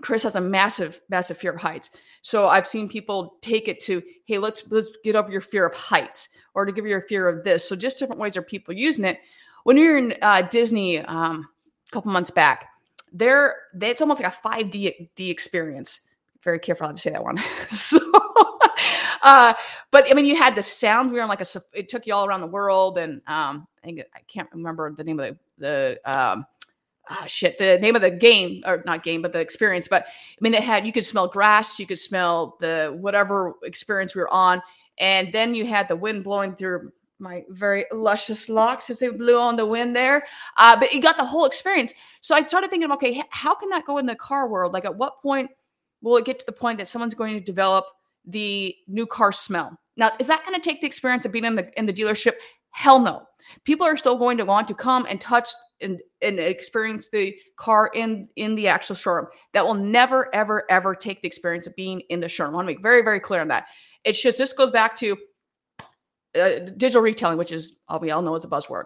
Chris 0.00 0.22
has 0.22 0.36
a 0.36 0.40
massive, 0.40 1.00
massive 1.08 1.38
fear 1.38 1.52
of 1.52 1.60
heights. 1.60 1.90
So 2.22 2.48
I've 2.48 2.66
seen 2.66 2.88
people 2.88 3.38
take 3.40 3.68
it 3.68 3.80
to, 3.80 4.02
hey, 4.26 4.38
let's 4.38 4.70
let's 4.70 4.90
get 5.02 5.16
over 5.16 5.30
your 5.32 5.40
fear 5.40 5.66
of 5.66 5.74
heights 5.74 6.28
or 6.58 6.66
to 6.66 6.72
give 6.72 6.84
you 6.84 6.96
a 6.96 7.00
fear 7.00 7.28
of 7.28 7.44
this. 7.44 7.68
So 7.68 7.76
just 7.76 8.00
different 8.00 8.20
ways 8.20 8.36
of 8.36 8.44
people 8.44 8.74
using 8.74 9.04
it. 9.04 9.20
When 9.62 9.76
you're 9.76 9.96
in 9.96 10.14
uh, 10.20 10.42
Disney 10.42 10.98
um, 10.98 11.48
a 11.86 11.90
couple 11.92 12.10
months 12.10 12.30
back, 12.30 12.66
there 13.12 13.54
it's 13.80 14.00
almost 14.00 14.20
like 14.20 14.32
a 14.32 14.48
5D 14.48 15.08
D 15.14 15.30
experience. 15.30 16.00
Very 16.42 16.58
careful 16.58 16.88
how 16.88 16.92
to 16.92 16.98
say 16.98 17.10
that 17.10 17.22
one. 17.22 17.38
so, 17.70 17.98
uh, 19.22 19.54
but 19.92 20.10
I 20.10 20.14
mean, 20.14 20.26
you 20.26 20.34
had 20.34 20.56
the 20.56 20.62
sounds. 20.62 21.12
We 21.12 21.18
were 21.18 21.22
on 21.22 21.28
like 21.28 21.40
a. 21.40 21.46
It 21.72 21.88
took 21.88 22.06
you 22.06 22.14
all 22.14 22.26
around 22.26 22.40
the 22.40 22.48
world, 22.48 22.98
and 22.98 23.22
um, 23.28 23.68
I, 23.84 23.90
I 24.14 24.20
can't 24.26 24.48
remember 24.52 24.92
the 24.92 25.04
name 25.04 25.20
of 25.20 25.26
the 25.26 25.38
the 25.58 26.00
um, 26.12 26.44
ah, 27.08 27.24
shit, 27.26 27.56
the 27.58 27.78
name 27.78 27.94
of 27.94 28.02
the 28.02 28.10
game 28.10 28.62
or 28.66 28.82
not 28.84 29.04
game, 29.04 29.22
but 29.22 29.32
the 29.32 29.40
experience. 29.40 29.86
But 29.86 30.06
I 30.06 30.38
mean, 30.40 30.52
they 30.52 30.60
had 30.60 30.86
you 30.86 30.92
could 30.92 31.04
smell 31.04 31.28
grass, 31.28 31.78
you 31.78 31.86
could 31.86 31.98
smell 31.98 32.56
the 32.60 32.96
whatever 32.98 33.54
experience 33.62 34.14
we 34.14 34.22
were 34.22 34.32
on, 34.32 34.60
and 34.98 35.32
then 35.32 35.54
you 35.54 35.66
had 35.66 35.88
the 35.88 35.96
wind 35.96 36.24
blowing 36.24 36.54
through 36.54 36.92
my 37.18 37.44
very 37.48 37.84
luscious 37.92 38.48
locks 38.48 38.90
as 38.90 39.00
they 39.00 39.08
blew 39.08 39.38
on 39.38 39.56
the 39.56 39.66
wind 39.66 39.94
there. 39.94 40.26
Uh, 40.56 40.78
but 40.78 40.92
you 40.92 41.02
got 41.02 41.16
the 41.16 41.24
whole 41.24 41.44
experience. 41.44 41.94
So 42.20 42.34
I 42.34 42.42
started 42.42 42.70
thinking, 42.70 42.92
okay, 42.92 43.22
how 43.30 43.54
can 43.54 43.70
that 43.70 43.84
go 43.84 43.98
in 43.98 44.06
the 44.06 44.14
car 44.14 44.48
world? 44.48 44.72
Like, 44.72 44.84
at 44.84 44.96
what 44.96 45.20
point 45.20 45.50
will 46.00 46.16
it 46.16 46.24
get 46.24 46.38
to 46.38 46.46
the 46.46 46.52
point 46.52 46.78
that 46.78 46.88
someone's 46.88 47.14
going 47.14 47.34
to 47.34 47.40
develop 47.40 47.86
the 48.24 48.74
new 48.86 49.06
car 49.06 49.32
smell? 49.32 49.76
Now, 49.96 50.12
is 50.20 50.28
that 50.28 50.44
going 50.46 50.54
to 50.54 50.60
take 50.60 50.80
the 50.80 50.86
experience 50.86 51.26
of 51.26 51.32
being 51.32 51.44
in 51.44 51.56
the 51.56 51.78
in 51.78 51.86
the 51.86 51.92
dealership? 51.92 52.34
Hell 52.70 53.00
no. 53.00 53.22
People 53.64 53.86
are 53.86 53.96
still 53.96 54.16
going 54.16 54.36
to 54.38 54.44
want 54.44 54.68
to 54.68 54.74
come 54.74 55.06
and 55.08 55.20
touch 55.20 55.48
and, 55.80 56.00
and 56.22 56.38
experience 56.38 57.08
the 57.08 57.34
car 57.56 57.90
in 57.94 58.28
in 58.36 58.54
the 58.54 58.68
actual 58.68 58.94
showroom. 58.94 59.26
That 59.54 59.66
will 59.66 59.74
never, 59.74 60.32
ever, 60.34 60.64
ever 60.70 60.94
take 60.94 61.22
the 61.22 61.26
experience 61.26 61.66
of 61.66 61.74
being 61.74 62.00
in 62.10 62.20
the 62.20 62.28
showroom. 62.28 62.54
I 62.54 62.56
want 62.56 62.68
to 62.68 62.74
make 62.74 62.82
very, 62.82 63.02
very 63.02 63.18
clear 63.18 63.40
on 63.40 63.48
that. 63.48 63.66
It's 64.04 64.22
just 64.22 64.38
this 64.38 64.52
goes 64.52 64.70
back 64.70 64.96
to 64.96 65.16
uh, 66.40 66.58
digital 66.76 67.02
retailing, 67.02 67.38
which 67.38 67.52
is 67.52 67.76
all 67.88 67.98
we 67.98 68.10
all 68.10 68.22
know 68.22 68.34
is 68.34 68.44
a 68.44 68.48
buzzword. 68.48 68.84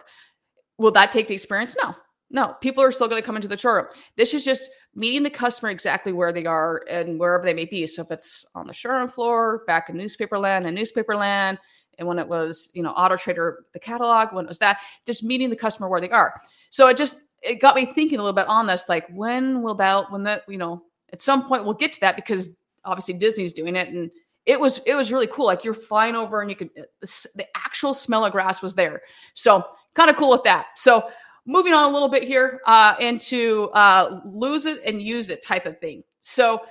Will 0.77 0.91
that 0.91 1.11
take 1.11 1.27
the 1.27 1.33
experience? 1.33 1.75
No, 1.81 1.95
No, 2.33 2.55
people 2.61 2.83
are 2.83 2.91
still 2.91 3.07
going 3.07 3.21
to 3.21 3.25
come 3.25 3.35
into 3.35 3.47
the 3.47 3.55
showroom. 3.55 3.85
This 4.17 4.33
is 4.33 4.43
just 4.43 4.69
meeting 4.95 5.21
the 5.21 5.29
customer 5.29 5.69
exactly 5.69 6.11
where 6.11 6.33
they 6.33 6.45
are 6.45 6.83
and 6.89 7.19
wherever 7.19 7.43
they 7.43 7.53
may 7.53 7.65
be. 7.65 7.85
So 7.85 8.01
if 8.01 8.09
it's 8.09 8.43
on 8.55 8.65
the 8.65 8.73
showroom 8.73 9.07
floor, 9.07 9.63
back 9.67 9.89
in 9.89 9.97
newspaper 9.97 10.39
land 10.39 10.65
and 10.65 10.75
newspaper 10.75 11.15
land, 11.15 11.59
and 11.99 12.07
when 12.07 12.17
it 12.17 12.27
was, 12.27 12.71
you 12.73 12.81
know, 12.81 12.89
Auto 12.89 13.17
Trader, 13.17 13.65
the 13.73 13.79
catalog, 13.79 14.33
when 14.33 14.45
it 14.45 14.47
was 14.47 14.57
that, 14.57 14.79
just 15.05 15.23
meeting 15.23 15.51
the 15.51 15.55
customer 15.55 15.87
where 15.87 16.01
they 16.01 16.09
are. 16.09 16.33
So 16.71 16.87
it 16.87 16.97
just 16.97 17.17
it 17.43 17.61
got 17.61 17.75
me 17.75 17.85
thinking 17.85 18.19
a 18.19 18.23
little 18.23 18.35
bit 18.35 18.47
on 18.47 18.65
this, 18.65 18.85
like 18.89 19.07
when 19.09 19.61
will 19.61 19.75
that, 19.75 20.11
when 20.11 20.23
that, 20.23 20.43
you 20.47 20.57
know, 20.57 20.81
at 21.11 21.21
some 21.21 21.45
point 21.45 21.65
we'll 21.65 21.75
get 21.75 21.93
to 21.93 21.99
that 21.99 22.15
because 22.15 22.57
obviously 22.83 23.13
Disney's 23.13 23.53
doing 23.53 23.75
it 23.75 23.89
and 23.89 24.09
it 24.45 24.59
was 24.59 24.79
it 24.85 24.95
was 24.95 25.11
really 25.11 25.27
cool. 25.27 25.45
Like 25.45 25.63
you're 25.63 25.73
flying 25.73 26.15
over 26.15 26.41
and 26.41 26.49
you 26.49 26.55
could 26.55 26.69
the, 26.75 27.27
the 27.35 27.47
actual 27.55 27.93
smell 27.93 28.25
of 28.25 28.31
grass 28.31 28.61
was 28.61 28.75
there. 28.75 29.01
So 29.33 29.63
kind 29.93 30.09
of 30.09 30.15
cool 30.15 30.29
with 30.29 30.43
that. 30.43 30.67
So 30.75 31.09
moving 31.45 31.73
on 31.73 31.89
a 31.89 31.93
little 31.93 32.09
bit 32.09 32.23
here 32.23 32.61
uh, 32.65 32.95
into 32.99 33.69
uh, 33.73 34.19
lose 34.25 34.65
it 34.65 34.81
and 34.85 35.01
use 35.01 35.29
it 35.29 35.41
type 35.41 35.65
of 35.65 35.79
thing. 35.79 36.03
So 36.21 36.61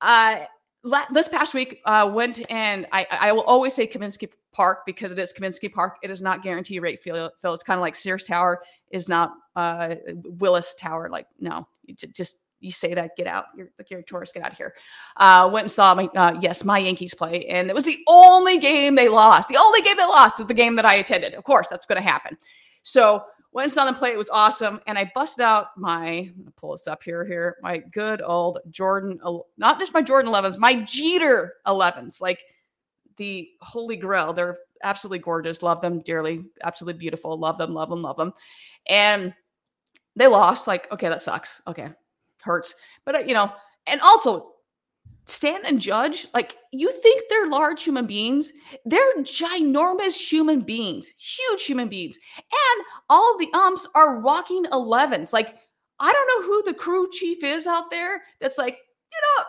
uh, 0.00 0.44
la- 0.82 1.06
this 1.12 1.28
past 1.28 1.54
week 1.54 1.80
uh, 1.84 2.10
went 2.12 2.50
and 2.50 2.86
I, 2.92 3.06
I 3.10 3.32
will 3.32 3.42
always 3.42 3.74
say 3.74 3.86
Comiskey 3.86 4.28
Park 4.52 4.80
because 4.86 5.12
it 5.12 5.18
is 5.18 5.32
Comiskey 5.32 5.72
Park. 5.72 5.98
It 6.02 6.10
is 6.10 6.22
not 6.22 6.42
guaranteed 6.42 6.82
rate 6.82 7.00
fill. 7.00 7.30
fill. 7.40 7.54
It's 7.54 7.62
kind 7.62 7.78
of 7.78 7.82
like 7.82 7.94
Sears 7.94 8.24
Tower 8.24 8.62
is 8.90 9.08
not 9.08 9.32
uh, 9.54 9.94
Willis 10.24 10.74
Tower. 10.74 11.08
Like 11.10 11.26
no, 11.38 11.68
you 11.86 11.94
just 11.94 12.38
you 12.60 12.70
say 12.70 12.94
that, 12.94 13.16
get 13.16 13.26
out. 13.26 13.46
You're 13.56 13.70
like 13.78 13.90
you're 13.90 14.00
a 14.00 14.04
tourist, 14.04 14.34
get 14.34 14.44
out 14.44 14.52
of 14.52 14.56
here. 14.56 14.74
Uh, 15.16 15.48
went 15.52 15.64
and 15.64 15.70
saw 15.70 15.94
my 15.94 16.08
uh, 16.14 16.38
yes, 16.40 16.64
my 16.64 16.78
Yankees 16.78 17.14
play, 17.14 17.46
and 17.46 17.68
it 17.68 17.74
was 17.74 17.84
the 17.84 17.98
only 18.08 18.58
game 18.58 18.94
they 18.94 19.08
lost. 19.08 19.48
The 19.48 19.56
only 19.56 19.82
game 19.82 19.96
they 19.96 20.04
lost 20.04 20.38
was 20.38 20.46
the 20.46 20.54
game 20.54 20.76
that 20.76 20.84
I 20.84 20.94
attended. 20.94 21.34
Of 21.34 21.44
course, 21.44 21.68
that's 21.68 21.86
going 21.86 22.00
to 22.00 22.08
happen. 22.08 22.36
So 22.82 23.24
went 23.52 23.64
and 23.64 23.72
saw 23.72 23.84
them 23.84 23.94
play. 23.94 24.10
It 24.10 24.18
was 24.18 24.30
awesome, 24.30 24.80
and 24.86 24.98
I 24.98 25.10
busted 25.14 25.42
out 25.42 25.68
my. 25.76 26.30
Pull 26.56 26.72
this 26.72 26.86
up 26.86 27.02
here. 27.02 27.24
Here, 27.24 27.56
my 27.62 27.78
good 27.78 28.22
old 28.22 28.58
Jordan, 28.70 29.18
not 29.56 29.78
just 29.78 29.94
my 29.94 30.02
Jordan 30.02 30.30
11s, 30.30 30.58
my 30.58 30.82
Jeter 30.82 31.54
11s, 31.66 32.20
like 32.20 32.42
the 33.16 33.48
Holy 33.60 33.96
Grail. 33.96 34.32
They're 34.32 34.58
absolutely 34.82 35.18
gorgeous. 35.18 35.62
Love 35.62 35.80
them 35.80 36.00
dearly. 36.00 36.44
Absolutely 36.62 36.98
beautiful. 36.98 37.36
Love 37.38 37.58
them. 37.58 37.74
Love 37.74 37.90
them. 37.90 38.02
Love 38.02 38.16
them. 38.16 38.32
And 38.86 39.34
they 40.16 40.26
lost. 40.26 40.66
Like, 40.66 40.90
okay, 40.92 41.08
that 41.08 41.20
sucks. 41.20 41.62
Okay, 41.66 41.88
hurts. 42.42 42.74
But, 43.04 43.14
uh, 43.16 43.18
you 43.20 43.34
know, 43.34 43.52
and 43.86 44.00
also 44.00 44.52
stand 45.26 45.64
and 45.64 45.80
judge. 45.80 46.26
Like, 46.34 46.56
you 46.72 46.90
think 46.90 47.22
they're 47.28 47.48
large 47.48 47.82
human 47.82 48.06
beings? 48.06 48.52
They're 48.84 49.16
ginormous 49.18 50.14
human 50.14 50.60
beings, 50.60 51.10
huge 51.18 51.64
human 51.64 51.88
beings. 51.88 52.18
And 52.36 52.84
all 53.08 53.38
the 53.38 53.50
umps 53.54 53.86
are 53.94 54.20
rocking 54.20 54.64
11s. 54.66 55.32
Like, 55.32 55.56
I 55.98 56.12
don't 56.12 56.28
know 56.28 56.46
who 56.46 56.62
the 56.64 56.74
crew 56.74 57.08
chief 57.12 57.44
is 57.44 57.66
out 57.66 57.90
there 57.90 58.22
that's 58.40 58.58
like, 58.58 58.78
you 59.12 59.20
know, 59.38 59.44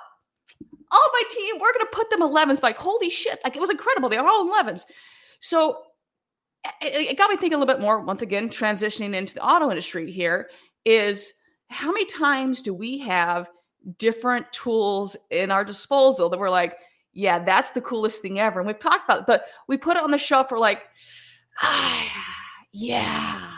all 0.92 1.10
my 1.14 1.24
team, 1.30 1.56
we're 1.56 1.74
going 1.74 1.86
to 1.86 1.92
put 1.92 2.10
them 2.10 2.22
11s. 2.22 2.62
Like, 2.62 2.78
holy 2.78 3.10
shit. 3.10 3.40
Like, 3.44 3.56
it 3.56 3.62
was 3.62 3.70
incredible. 3.70 4.10
They 4.10 4.18
are 4.18 4.28
all 4.28 4.52
11s. 4.52 4.84
So 5.40 5.84
it, 6.82 7.12
it 7.12 7.18
got 7.18 7.30
me 7.30 7.38
thinking 7.38 7.56
a 7.56 7.60
little 7.60 7.74
bit 7.74 7.82
more, 7.82 8.02
once 8.02 8.22
again, 8.22 8.50
transitioning 8.50 9.16
into 9.16 9.34
the 9.34 9.44
auto 9.44 9.70
industry 9.70 10.12
here 10.12 10.50
is 10.86 11.34
how 11.72 11.92
many 11.92 12.06
times 12.06 12.62
do 12.62 12.74
we 12.74 13.00
have 13.00 13.50
different 13.98 14.52
tools 14.52 15.16
in 15.30 15.52
our 15.52 15.64
disposal 15.64 16.30
that 16.30 16.40
we're 16.40 16.50
like, 16.50 16.78
yeah, 17.14 17.40
that's 17.40 17.72
the 17.72 17.82
coolest 17.82 18.22
thing 18.22 18.40
ever. 18.40 18.60
And 18.60 18.68
we've 18.68 18.80
talked 18.80 19.06
about 19.06 19.22
it, 19.22 19.28
but 19.28 19.46
we 19.68 19.78
put 19.78 19.98
it 19.98 20.04
on 20.04 20.12
the 20.12 20.18
shelf. 20.18 20.52
We're 20.52 20.60
like, 20.60 20.84
ah, 21.62 22.12
yeah, 22.74 23.50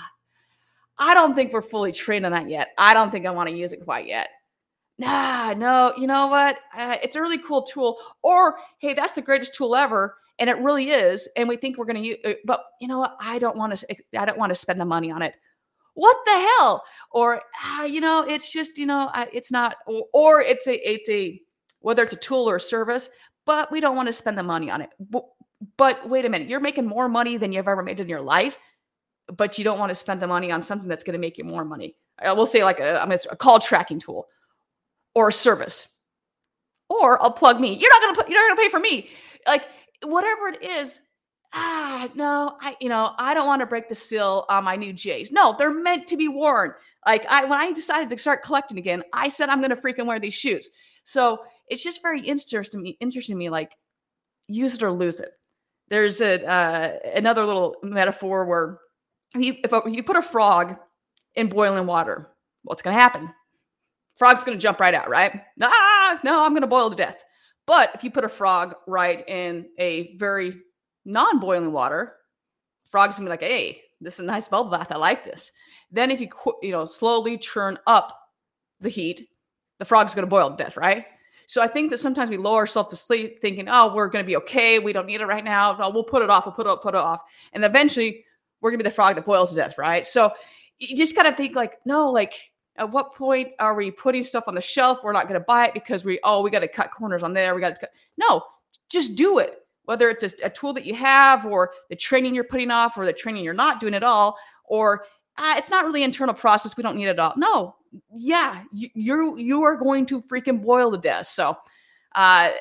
I 0.98 1.14
don't 1.14 1.36
think 1.36 1.54
we're 1.54 1.62
fully 1.62 1.92
trained 1.92 2.26
on 2.26 2.32
that 2.32 2.50
yet. 2.50 2.70
I 2.78 2.94
don't 2.94 3.12
think 3.12 3.26
I 3.26 3.32
want 3.32 3.50
to 3.50 3.56
use 3.56 3.74
it 3.74 3.84
quite 3.84 4.08
yet. 4.08 4.30
Nah, 5.00 5.54
no, 5.54 5.94
you 5.98 6.08
know 6.08 6.28
what? 6.28 6.60
Uh, 6.76 6.98
it's 7.04 7.16
a 7.16 7.22
really 7.22 7.40
cool 7.40 7.64
tool. 7.64 7.98
Or, 8.22 8.58
hey, 8.78 8.94
that's 8.94 9.14
the 9.14 9.22
greatest 9.22 9.56
tool 9.56 9.76
ever. 9.76 10.18
And 10.40 10.50
it 10.50 10.58
really 10.60 10.90
is. 10.90 11.28
And 11.36 11.50
we 11.50 11.58
think 11.58 11.78
we're 11.78 11.86
going 11.86 12.02
to 12.02 12.08
use, 12.08 12.18
uh, 12.26 12.34
but 12.46 12.64
you 12.80 12.88
know 12.88 13.00
what? 13.00 13.18
I 13.20 13.40
don't 13.40 13.58
want 13.58 13.76
to, 13.76 13.96
I 14.18 14.26
don't 14.26 14.38
want 14.38 14.52
to 14.52 14.56
spend 14.56 14.80
the 14.80 14.86
money 14.86 15.12
on 15.12 15.22
it 15.24 15.34
what 15.94 16.18
the 16.26 16.32
hell? 16.32 16.84
Or 17.12 17.42
ah, 17.62 17.86
you 17.86 18.02
know 18.02 18.26
it's 18.28 18.52
just 18.52 18.78
you 18.78 18.86
know 18.86 19.12
it's 19.32 19.52
not 19.52 19.78
or, 19.88 20.06
or, 20.14 20.42
it's 20.42 20.68
a 20.68 20.76
it's 20.90 21.10
a 21.10 21.40
whether 21.80 22.04
it's 22.04 22.14
a 22.14 22.18
tool 22.18 22.50
or 22.50 22.56
a 22.58 22.60
service 22.60 23.10
but 23.46 23.70
we 23.72 23.82
don't 23.82 23.96
want 23.96 24.08
to 24.08 24.14
spend 24.14 24.38
the 24.38 24.44
money 24.44 24.72
on 24.72 24.82
it. 24.82 24.90
But, 25.00 25.26
but 25.78 26.10
wait 26.10 26.26
a 26.26 26.30
minute 26.30 26.50
you're 26.50 26.60
making 26.60 26.86
more 26.86 27.10
money 27.10 27.38
than 27.38 27.52
you've 27.52 27.68
ever 27.68 27.84
made 27.84 28.00
in 28.00 28.10
your 28.10 28.22
life 28.22 28.58
but 29.28 29.58
you 29.58 29.64
don't 29.64 29.80
want 29.80 29.90
to 29.90 29.96
spend 29.96 30.22
the 30.22 30.28
money 30.28 30.52
on 30.52 30.62
something 30.62 30.90
that's 30.90 31.04
going 31.04 31.14
to 31.14 31.20
make 31.20 31.38
you 31.38 31.44
more 31.44 31.64
money. 31.64 31.96
I 32.20 32.34
will 32.34 32.46
say 32.46 32.64
like 32.64 32.80
a, 32.80 33.02
I 33.02 33.18
a 33.32 33.36
call 33.36 33.60
tracking 33.60 34.00
tool 34.00 34.28
or 35.16 35.30
a 35.30 35.34
service. 35.34 35.88
Or 36.90 37.22
i'll 37.22 37.32
plug 37.32 37.60
me. 37.60 37.74
You're 37.74 37.92
not 37.92 38.02
going 38.02 38.16
to 38.16 38.22
put 38.22 38.30
you're 38.30 38.40
not 38.40 38.56
going 38.56 38.58
to 38.58 38.70
pay 38.70 38.72
for 38.72 38.80
me. 38.80 39.10
Like 39.48 39.68
whatever 40.04 40.48
it 40.48 40.64
is 40.64 41.00
ah, 41.54 42.10
no, 42.16 42.58
I, 42.62 42.76
you 42.80 42.90
know, 42.90 43.14
I 43.18 43.34
don't 43.34 43.48
want 43.48 43.62
to 43.62 43.66
break 43.66 43.90
the 43.90 43.96
seal 43.96 44.46
on 44.50 44.64
my 44.64 44.76
new 44.76 44.94
J's. 44.94 45.32
No, 45.32 45.56
they're 45.58 45.74
meant 45.74 46.08
to 46.08 46.18
be 46.18 46.28
worn. 46.28 46.74
Like 47.06 47.26
I, 47.30 47.46
when 47.46 47.60
I 47.60 47.72
decided 47.72 48.10
to 48.10 48.18
start 48.18 48.44
collecting 48.44 48.78
again, 48.78 49.04
I 49.14 49.28
said 49.28 49.50
I'm 49.50 49.62
going 49.62 49.70
to 49.70 49.76
freaking 49.76 50.06
wear 50.06 50.20
these 50.20 50.34
shoes. 50.34 50.70
So 51.06 51.40
it's 51.68 51.84
just 51.84 52.02
very 52.02 52.22
interesting 52.22 52.80
to 52.80 52.84
me. 52.84 52.98
Interesting 53.00 53.36
to 53.36 53.40
me, 53.40 53.50
like 53.50 53.76
use 54.48 54.76
it 54.76 54.84
or 54.84 54.92
lose 54.92 55.20
it. 55.20 55.30
There's 55.90 56.22
a 56.22 56.46
uh, 56.46 56.92
another 57.16 57.46
little 57.46 57.76
metaphor 57.84 58.46
where 58.46 58.80
if 59.36 59.46
you, 59.46 59.56
if, 59.64 59.74
a, 59.74 59.78
if 59.78 59.96
you 59.96 60.04
put 60.04 60.18
a 60.18 60.22
frog 60.22 60.76
in 61.36 61.48
boiling 61.48 61.86
water, 61.86 62.32
what's 62.64 62.82
going 62.82 62.96
to 62.96 63.02
happen? 63.02 63.30
Frog's 64.16 64.44
going 64.44 64.58
to 64.58 64.62
jump 64.62 64.80
right 64.80 64.94
out, 64.94 65.10
right? 65.10 65.42
Ah, 65.62 66.20
no, 66.24 66.44
I'm 66.44 66.52
going 66.52 66.62
to 66.62 66.68
boil 66.68 66.90
to 66.90 66.96
death. 66.96 67.24
But 67.66 67.92
if 67.96 68.04
you 68.04 68.12
put 68.12 68.26
a 68.26 68.30
frog 68.30 68.76
right 68.88 69.28
in 69.28 69.68
a 69.80 70.16
very 70.18 70.62
non-boiling 71.06 71.72
water, 71.72 72.16
frogs 72.86 73.18
gonna 73.18 73.28
be 73.28 73.32
like, 73.32 73.42
"Hey, 73.42 73.82
this 74.02 74.16
is 74.16 74.20
a 74.22 74.24
nice 74.24 74.48
bubble 74.48 74.72
bath. 74.72 74.92
I 74.92 74.98
like 74.98 75.26
this." 75.26 75.52
Then 75.92 76.12
if 76.12 76.22
you 76.22 76.30
you 76.62 76.72
know 76.72 76.86
slowly 76.86 77.38
churn 77.38 77.78
up 77.88 78.18
the 78.80 78.90
heat, 78.90 79.30
the 79.80 79.86
frog's 79.86 80.16
gonna 80.16 80.28
boil 80.28 80.50
to 80.50 80.56
death, 80.56 80.78
right? 80.78 81.06
So 81.46 81.62
I 81.62 81.68
think 81.68 81.90
that 81.92 81.98
sometimes 82.00 82.30
we 82.30 82.38
lower 82.38 82.60
ourselves 82.60 82.90
to 82.90 82.96
sleep, 82.96 83.42
thinking, 83.42 83.68
"Oh, 83.70 83.94
we're 83.94 84.08
gonna 84.08 84.24
be 84.24 84.38
okay. 84.38 84.80
We 84.80 84.94
don't 84.94 85.06
need 85.06 85.22
it 85.22 85.26
right 85.26 85.44
now. 85.44 85.74
No, 85.74 85.90
we'll 85.90 86.04
put 86.04 86.24
it 86.24 86.30
off. 86.30 86.46
We'll 86.46 86.56
put 86.56 86.68
it 86.68 86.70
up, 86.70 86.82
put 86.82 86.96
it 86.96 87.02
off," 87.02 87.22
and 87.54 87.66
eventually 87.66 88.26
we're 88.62 88.72
gonna 88.72 88.84
be 88.84 88.90
the 88.90 88.92
frog 88.92 89.16
that 89.16 89.26
boils 89.26 89.50
to 89.52 89.56
death, 89.56 89.78
right? 89.78 90.06
So 90.06 90.32
you 90.80 90.96
just 90.96 91.16
gotta 91.16 91.34
think 91.36 91.56
like, 91.56 91.80
no, 91.86 92.10
like 92.12 92.34
at 92.78 92.92
what 92.92 93.14
point 93.14 93.52
are 93.60 93.76
we 93.76 93.92
putting 93.92 94.24
stuff 94.24 94.46
on 94.48 94.56
the 94.56 94.62
shelf? 94.62 95.04
We're 95.04 95.14
not 95.14 95.28
going 95.28 95.40
to 95.40 95.46
buy 95.46 95.68
it 95.68 95.74
because 95.74 96.04
we, 96.04 96.20
oh, 96.24 96.42
we 96.42 96.50
got 96.50 96.60
to 96.60 96.68
cut 96.68 96.92
corners 96.92 97.22
on 97.22 97.34
there. 97.34 97.54
We 97.54 97.62
got 97.62 97.76
to 97.76 97.82
cut. 97.82 97.92
No, 98.18 98.44
just 98.90 99.16
do 99.16 99.40
it 99.40 99.60
whether 99.86 100.10
it's 100.10 100.24
a, 100.24 100.46
a, 100.46 100.50
tool 100.50 100.74
that 100.74 100.86
you 100.86 100.96
have 100.96 101.46
or 101.46 101.72
the 101.90 101.96
training 101.96 102.34
you're 102.34 102.44
putting 102.44 102.72
off 102.72 102.98
or 102.98 103.06
the 103.06 103.14
training 103.14 103.44
you're 103.44 103.54
not 103.54 103.80
doing 103.80 103.94
at 103.94 104.04
all 104.04 104.38
or 104.66 105.06
uh, 105.38 105.56
it's 105.58 105.70
not 105.70 105.84
really 105.84 106.04
internal 106.04 106.34
process 106.34 106.78
we 106.78 106.84
don't 106.84 106.96
need 106.96 107.08
it 107.08 107.12
at 107.12 107.20
all. 107.20 107.34
No 107.38 107.76
yeah 108.14 108.64
you, 108.72 108.90
you're 108.94 109.38
you 109.38 109.64
are 109.64 109.76
going 109.76 110.06
to 110.08 110.22
freaking 110.22 110.62
boil 110.62 110.92
to 110.92 110.98
death. 110.98 111.28
So 111.28 111.58
uh 112.16 112.52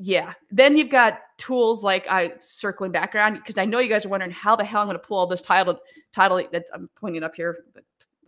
yeah 0.00 0.32
then 0.50 0.76
you've 0.76 0.90
got 0.90 1.20
tools 1.38 1.84
like 1.84 2.10
i 2.10 2.32
circling 2.40 2.90
background 2.90 3.36
because 3.36 3.58
i 3.58 3.64
know 3.64 3.78
you 3.78 3.88
guys 3.88 4.04
are 4.04 4.08
wondering 4.08 4.32
how 4.32 4.56
the 4.56 4.64
hell 4.64 4.80
i'm 4.80 4.88
going 4.88 4.98
to 4.98 5.06
pull 5.06 5.18
all 5.18 5.26
this 5.26 5.42
title 5.42 5.78
title 6.12 6.42
that 6.50 6.64
i'm 6.74 6.88
pointing 6.96 7.22
up 7.22 7.34
here 7.34 7.64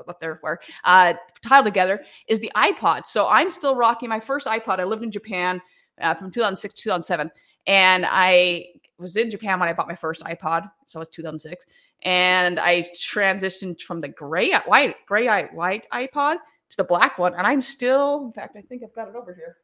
up 0.06 0.20
there 0.20 0.38
where 0.42 0.60
uh 0.84 1.14
title 1.42 1.64
together 1.64 2.04
is 2.28 2.38
the 2.38 2.52
ipod. 2.54 3.06
So 3.06 3.26
i'm 3.28 3.50
still 3.50 3.74
rocking 3.74 4.08
my 4.08 4.20
first 4.20 4.46
ipod. 4.46 4.78
I 4.78 4.84
lived 4.84 5.02
in 5.02 5.10
japan 5.10 5.60
uh, 6.00 6.14
from 6.14 6.30
2006 6.30 6.74
to 6.74 6.82
2007 6.82 7.30
and 7.66 8.06
I 8.08 8.66
was 8.98 9.16
in 9.16 9.30
Japan 9.30 9.60
when 9.60 9.68
I 9.68 9.72
bought 9.72 9.88
my 9.88 9.94
first 9.94 10.22
iPod. 10.24 10.70
So 10.86 10.98
it 10.98 11.02
was 11.02 11.08
2006. 11.08 11.66
And 12.02 12.60
I 12.60 12.80
transitioned 12.80 13.80
from 13.80 14.00
the 14.00 14.08
gray, 14.08 14.52
white, 14.66 14.96
gray, 15.06 15.46
white 15.52 15.86
iPod 15.92 16.36
to 16.70 16.76
the 16.76 16.84
black 16.84 17.18
one. 17.18 17.34
And 17.34 17.46
I'm 17.46 17.60
still, 17.60 18.26
in 18.26 18.32
fact, 18.32 18.56
I 18.56 18.62
think 18.62 18.82
I've 18.82 18.94
got 18.94 19.08
it 19.08 19.14
over 19.16 19.34
here. 19.34 19.56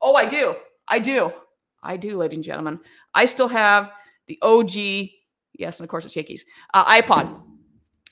Oh, 0.00 0.14
I 0.14 0.26
do. 0.26 0.54
I 0.88 0.98
do. 0.98 1.32
I 1.82 1.96
do, 1.96 2.16
ladies 2.16 2.36
and 2.36 2.44
gentlemen. 2.44 2.80
I 3.14 3.24
still 3.24 3.48
have 3.48 3.92
the 4.26 4.38
OG, 4.42 4.70
yes, 5.54 5.78
and 5.78 5.84
of 5.84 5.88
course 5.88 6.04
it's 6.04 6.16
Yankees, 6.16 6.44
uh, 6.74 6.84
iPod. 6.84 7.40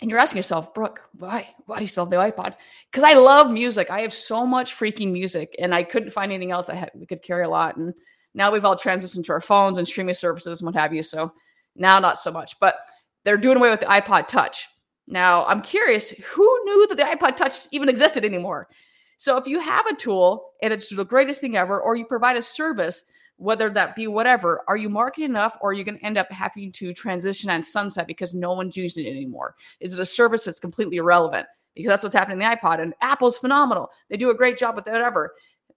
And 0.00 0.11
you're 0.11 0.21
asking 0.21 0.38
yourself, 0.38 0.75
Brooke, 0.75 1.02
why? 1.19 1.49
Why 1.66 1.76
do 1.76 1.83
you 1.83 1.88
still 1.88 2.04
have 2.04 2.11
the 2.11 2.16
iPod? 2.16 2.54
Because 2.90 3.04
I 3.04 3.14
love 3.14 3.50
music. 3.50 3.90
I 3.90 4.00
have 4.00 4.12
so 4.12 4.47
much 4.47 4.76
freaking 4.76 5.12
music, 5.12 5.54
and 5.59 5.75
I 5.75 5.83
couldn't 5.83 6.11
find 6.11 6.31
anything 6.31 6.50
else 6.50 6.66
that 6.66 6.76
had, 6.76 6.90
we 6.95 7.07
could 7.07 7.23
carry 7.23 7.45
a 7.45 7.49
lot. 7.49 7.76
And 7.76 7.95
now 8.34 8.50
we've 8.50 8.64
all 8.64 8.76
transitioned 8.76 9.24
to 9.24 9.32
our 9.32 9.40
phones 9.40 9.78
and 9.78 9.86
streaming 9.86 10.14
services 10.14 10.60
and 10.60 10.66
what 10.66 10.74
have 10.74 10.92
you. 10.92 11.02
So 11.02 11.32
now 11.76 11.98
not 11.98 12.18
so 12.18 12.30
much, 12.30 12.58
but 12.60 12.76
they're 13.24 13.38
doing 13.38 13.56
away 13.56 13.70
with 13.70 13.80
the 13.80 13.86
iPod 13.86 14.26
Touch. 14.26 14.68
Now 15.06 15.44
I'm 15.46 15.62
curious 15.62 16.10
who 16.10 16.64
knew 16.64 16.86
that 16.88 16.96
the 16.96 17.04
iPod 17.04 17.36
Touch 17.36 17.66
even 17.70 17.88
existed 17.88 18.24
anymore? 18.24 18.68
So 19.16 19.36
if 19.36 19.46
you 19.46 19.60
have 19.60 19.86
a 19.86 19.94
tool 19.94 20.50
and 20.62 20.72
it's 20.72 20.94
the 20.94 21.04
greatest 21.04 21.40
thing 21.40 21.56
ever, 21.56 21.80
or 21.80 21.96
you 21.96 22.04
provide 22.04 22.36
a 22.36 22.42
service, 22.42 23.04
whether 23.36 23.70
that 23.70 23.96
be 23.96 24.06
whatever, 24.06 24.62
are 24.68 24.76
you 24.76 24.88
marketing 24.88 25.30
enough 25.30 25.56
or 25.60 25.70
are 25.70 25.72
you 25.72 25.84
going 25.84 25.98
to 25.98 26.04
end 26.04 26.18
up 26.18 26.30
having 26.30 26.72
to 26.72 26.92
transition 26.92 27.50
and 27.50 27.64
sunset 27.64 28.06
because 28.06 28.34
no 28.34 28.52
one's 28.52 28.76
using 28.76 29.06
it 29.06 29.10
anymore? 29.10 29.54
Is 29.80 29.92
it 29.92 30.00
a 30.00 30.06
service 30.06 30.44
that's 30.44 30.60
completely 30.60 30.96
irrelevant? 30.96 31.46
because 31.74 31.90
that's 31.90 32.02
what's 32.02 32.14
happening 32.14 32.40
in 32.40 32.50
the 32.50 32.56
iPod. 32.56 32.80
And 32.80 32.94
Apple's 33.00 33.38
phenomenal. 33.38 33.90
They 34.08 34.16
do 34.16 34.30
a 34.30 34.34
great 34.34 34.56
job 34.56 34.76
with 34.76 34.86
whatever. 34.86 35.34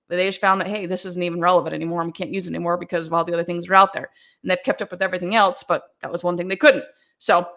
But 0.08 0.16
they 0.16 0.26
just 0.26 0.42
found 0.42 0.62
that, 0.62 0.68
hey, 0.68 0.86
this 0.86 1.06
isn't 1.06 1.22
even 1.22 1.42
relevant 1.42 1.76
anymore. 1.76 2.02
And 2.02 2.10
we 2.10 2.14
can't 2.14 2.34
use 2.34 2.48
it 2.48 2.52
anymore 2.52 2.78
because 2.78 3.08
of 3.08 3.14
all 3.14 3.26
the 3.26 3.34
other 3.34 3.44
things 3.44 3.66
that 3.66 3.72
are 3.72 3.76
out 3.76 3.94
there. 3.94 4.10
And 4.42 4.50
they've 4.50 4.64
kept 4.64 4.82
up 4.82 4.92
with 4.92 5.02
everything 5.02 5.36
else, 5.36 5.64
but 5.68 5.84
that 6.02 6.12
was 6.12 6.24
one 6.24 6.38
thing 6.38 6.48
they 6.48 6.56
couldn't. 6.56 6.86
So, 7.18 7.48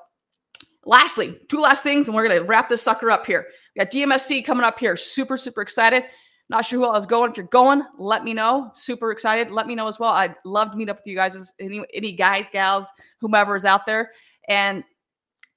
lastly, 0.85 1.38
two 1.49 1.61
last 1.61 1.83
things, 1.83 2.07
and 2.07 2.14
we're 2.14 2.26
going 2.26 2.40
to 2.40 2.47
wrap 2.47 2.69
this 2.69 2.83
sucker 2.83 3.11
up 3.11 3.26
here. 3.26 3.47
We 3.75 3.85
got 3.85 3.92
DMSC 3.92 4.45
coming 4.45 4.64
up 4.64 4.78
here. 4.78 4.97
Super, 4.97 5.37
super 5.37 5.62
excited. 5.62 6.04
Not 6.49 6.66
sure 6.66 6.80
who 6.80 6.85
else 6.87 7.00
is 7.00 7.07
going. 7.07 7.30
If 7.30 7.37
you're 7.37 7.47
going, 7.47 7.85
let 7.97 8.25
me 8.25 8.35
know. 8.35 8.73
Super 8.75 9.12
excited. 9.12 9.52
Let 9.52 9.69
me 9.69 9.76
know 9.76 9.87
as 9.87 10.00
well. 10.00 10.11
I'd 10.11 10.35
love 10.45 10.73
to 10.73 10.76
meet 10.76 10.90
up 10.90 10.97
with 10.97 11.07
you 11.07 11.14
guys, 11.14 11.52
any, 11.61 11.85
any 11.95 12.12
guys, 12.12 12.50
gals, 12.50 12.90
whomever 13.21 13.54
is 13.54 13.64
out 13.64 13.87
there. 13.87 14.11
And 14.49 14.83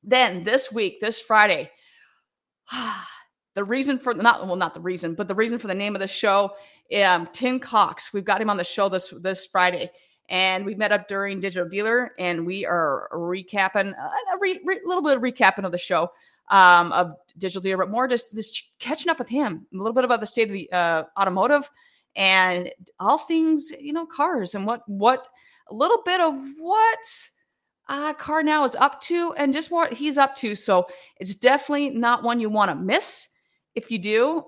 then 0.04 0.44
this 0.44 0.72
week, 0.72 1.02
this 1.02 1.20
Friday, 1.20 1.72
the 3.56 3.64
reason 3.64 4.00
for 4.00 4.14
not 4.14 4.46
well, 4.46 4.56
not 4.56 4.74
the 4.74 4.82
reason, 4.82 5.14
but 5.16 5.28
the 5.28 5.36
reason 5.36 5.60
for 5.60 5.68
the 5.68 5.76
name 5.76 5.96
of 5.96 6.02
the 6.02 6.08
show, 6.08 6.56
um, 7.04 7.28
Tim 7.32 7.60
Cox. 7.60 8.14
We've 8.14 8.26
got 8.26 8.42
him 8.42 8.50
on 8.50 8.58
the 8.58 8.64
show 8.64 8.90
this 8.90 9.14
this 9.22 9.46
Friday, 9.46 9.92
and 10.30 10.66
we 10.66 10.76
met 10.76 10.92
up 10.92 11.08
during 11.08 11.40
Digital 11.40 11.68
Dealer, 11.68 12.14
and 12.18 12.46
we 12.46 12.66
are 12.66 13.10
recapping 13.14 13.92
uh, 13.92 14.36
a 14.36 14.38
re, 14.40 14.60
re, 14.66 14.80
little 14.86 15.04
bit 15.04 15.18
of 15.18 15.24
recapping 15.24 15.66
of 15.66 15.72
the 15.72 15.78
show 15.78 16.12
um, 16.50 16.92
of 16.92 17.14
Digital 17.38 17.62
Dealer, 17.62 17.78
but 17.86 17.92
more 17.92 18.08
just 18.08 18.36
just 18.36 18.70
catching 18.80 19.10
up 19.10 19.20
with 19.20 19.30
him, 19.30 19.68
a 19.74 19.78
little 19.78 19.94
bit 19.94 20.04
about 20.04 20.20
the 20.20 20.26
state 20.26 20.48
of 20.48 20.54
the 20.54 20.72
uh, 20.72 21.04
automotive 21.20 21.70
and 22.16 22.72
all 23.00 23.18
things 23.18 23.72
you 23.80 23.92
know 23.92 24.06
cars 24.06 24.54
and 24.54 24.66
what 24.66 24.82
what 24.88 25.28
a 25.70 25.74
little 25.74 26.02
bit 26.04 26.22
of 26.22 26.36
what 26.58 27.30
uh, 27.90 28.14
CarNow 28.14 28.66
is 28.66 28.76
up 28.76 29.02
to 29.02 29.34
and 29.34 29.54
just 29.54 29.72
what 29.72 29.94
he's 29.94 30.18
up 30.18 30.36
to. 30.36 30.56
So 30.56 30.88
it's 31.18 31.36
definitely 31.36 31.90
not 31.92 32.24
one 32.24 32.40
you 32.40 32.50
want 32.50 32.72
to 32.72 32.76
miss. 32.76 33.28
If 33.76 33.92
you 33.92 34.00
do, 34.00 34.44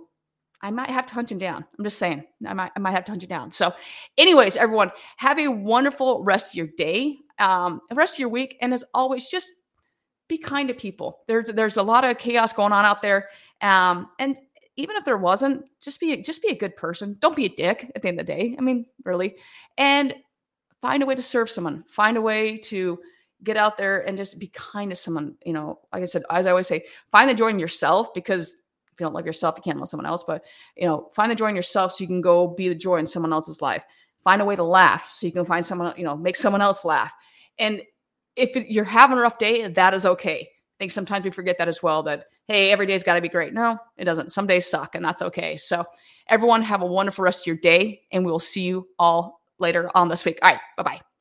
I 0.61 0.71
might 0.71 0.89
have 0.89 1.05
to 1.07 1.13
hunt 1.13 1.31
him 1.31 1.37
down. 1.37 1.65
I'm 1.77 1.85
just 1.85 1.99
saying, 1.99 2.23
I 2.47 2.53
might, 2.53 2.71
I 2.75 2.79
might 2.79 2.91
have 2.91 3.05
to 3.05 3.11
hunt 3.11 3.21
you 3.21 3.27
down. 3.27 3.51
So, 3.51 3.73
anyways, 4.17 4.57
everyone, 4.57 4.91
have 5.17 5.37
a 5.39 5.47
wonderful 5.47 6.23
rest 6.23 6.53
of 6.53 6.57
your 6.57 6.67
day, 6.77 7.17
um, 7.39 7.81
rest 7.91 8.15
of 8.15 8.19
your 8.19 8.29
week, 8.29 8.57
and 8.61 8.73
as 8.73 8.83
always, 8.93 9.29
just 9.29 9.51
be 10.27 10.37
kind 10.37 10.67
to 10.69 10.73
people. 10.73 11.19
There's 11.27 11.49
there's 11.49 11.77
a 11.77 11.83
lot 11.83 12.03
of 12.03 12.17
chaos 12.17 12.53
going 12.53 12.73
on 12.73 12.85
out 12.85 13.01
there, 13.01 13.29
um, 13.61 14.09
and 14.19 14.37
even 14.75 14.95
if 14.95 15.05
there 15.05 15.17
wasn't, 15.17 15.65
just 15.79 15.99
be 15.99 16.15
just 16.21 16.41
be 16.41 16.49
a 16.49 16.55
good 16.55 16.75
person. 16.75 17.15
Don't 17.19 17.35
be 17.35 17.45
a 17.45 17.49
dick 17.49 17.91
at 17.95 18.01
the 18.01 18.07
end 18.07 18.19
of 18.19 18.25
the 18.25 18.33
day. 18.33 18.55
I 18.57 18.61
mean, 18.61 18.85
really, 19.03 19.35
and 19.77 20.13
find 20.81 21.03
a 21.03 21.05
way 21.05 21.15
to 21.15 21.21
serve 21.21 21.49
someone. 21.49 21.83
Find 21.89 22.17
a 22.17 22.21
way 22.21 22.57
to 22.57 22.99
get 23.43 23.57
out 23.57 23.77
there 23.77 24.07
and 24.07 24.17
just 24.17 24.39
be 24.39 24.47
kind 24.47 24.89
to 24.89 24.95
someone. 24.95 25.35
You 25.45 25.53
know, 25.53 25.79
like 25.93 26.01
I 26.01 26.05
said, 26.05 26.23
as 26.31 26.47
I 26.47 26.51
always 26.51 26.67
say, 26.67 26.85
find 27.11 27.29
the 27.29 27.33
joy 27.33 27.49
in 27.49 27.59
yourself 27.59 28.13
because 28.13 28.53
if 28.95 29.01
you 29.01 29.05
don't 29.05 29.13
love 29.13 29.25
yourself, 29.25 29.55
you 29.57 29.63
can't 29.63 29.77
love 29.77 29.89
someone 29.89 30.05
else. 30.05 30.23
But 30.23 30.43
you 30.75 30.85
know, 30.85 31.09
find 31.13 31.29
the 31.29 31.35
joy 31.35 31.49
in 31.49 31.55
yourself 31.55 31.91
so 31.91 32.03
you 32.03 32.07
can 32.07 32.21
go 32.21 32.47
be 32.47 32.69
the 32.69 32.75
joy 32.75 32.97
in 32.97 33.05
someone 33.05 33.33
else's 33.33 33.61
life. 33.61 33.83
Find 34.23 34.41
a 34.41 34.45
way 34.45 34.55
to 34.55 34.63
laugh 34.63 35.09
so 35.11 35.27
you 35.27 35.33
can 35.33 35.45
find 35.45 35.65
someone, 35.65 35.93
you 35.97 36.03
know, 36.03 36.15
make 36.15 36.35
someone 36.35 36.61
else 36.61 36.85
laugh. 36.85 37.11
And 37.59 37.81
if 38.35 38.55
you're 38.69 38.85
having 38.85 39.17
a 39.17 39.21
rough 39.21 39.37
day, 39.37 39.67
that 39.67 39.93
is 39.93 40.05
okay. 40.05 40.39
I 40.39 40.75
think 40.79 40.91
sometimes 40.91 41.25
we 41.25 41.31
forget 41.31 41.57
that 41.57 41.67
as 41.67 41.83
well. 41.83 42.03
That 42.03 42.25
hey, 42.47 42.71
every 42.71 42.85
day's 42.85 43.03
got 43.03 43.15
to 43.15 43.21
be 43.21 43.29
great. 43.29 43.53
No, 43.53 43.77
it 43.97 44.05
doesn't. 44.05 44.31
Some 44.31 44.47
days 44.47 44.65
suck, 44.65 44.95
and 44.95 45.03
that's 45.03 45.21
okay. 45.21 45.57
So 45.57 45.85
everyone 46.29 46.61
have 46.61 46.81
a 46.81 46.87
wonderful 46.87 47.23
rest 47.23 47.43
of 47.43 47.47
your 47.47 47.57
day, 47.57 48.01
and 48.11 48.25
we 48.25 48.31
will 48.31 48.39
see 48.39 48.63
you 48.63 48.87
all 48.97 49.41
later 49.59 49.89
on 49.93 50.07
this 50.07 50.25
week. 50.25 50.39
All 50.41 50.51
right, 50.51 50.59
bye 50.77 50.83
bye. 50.83 51.14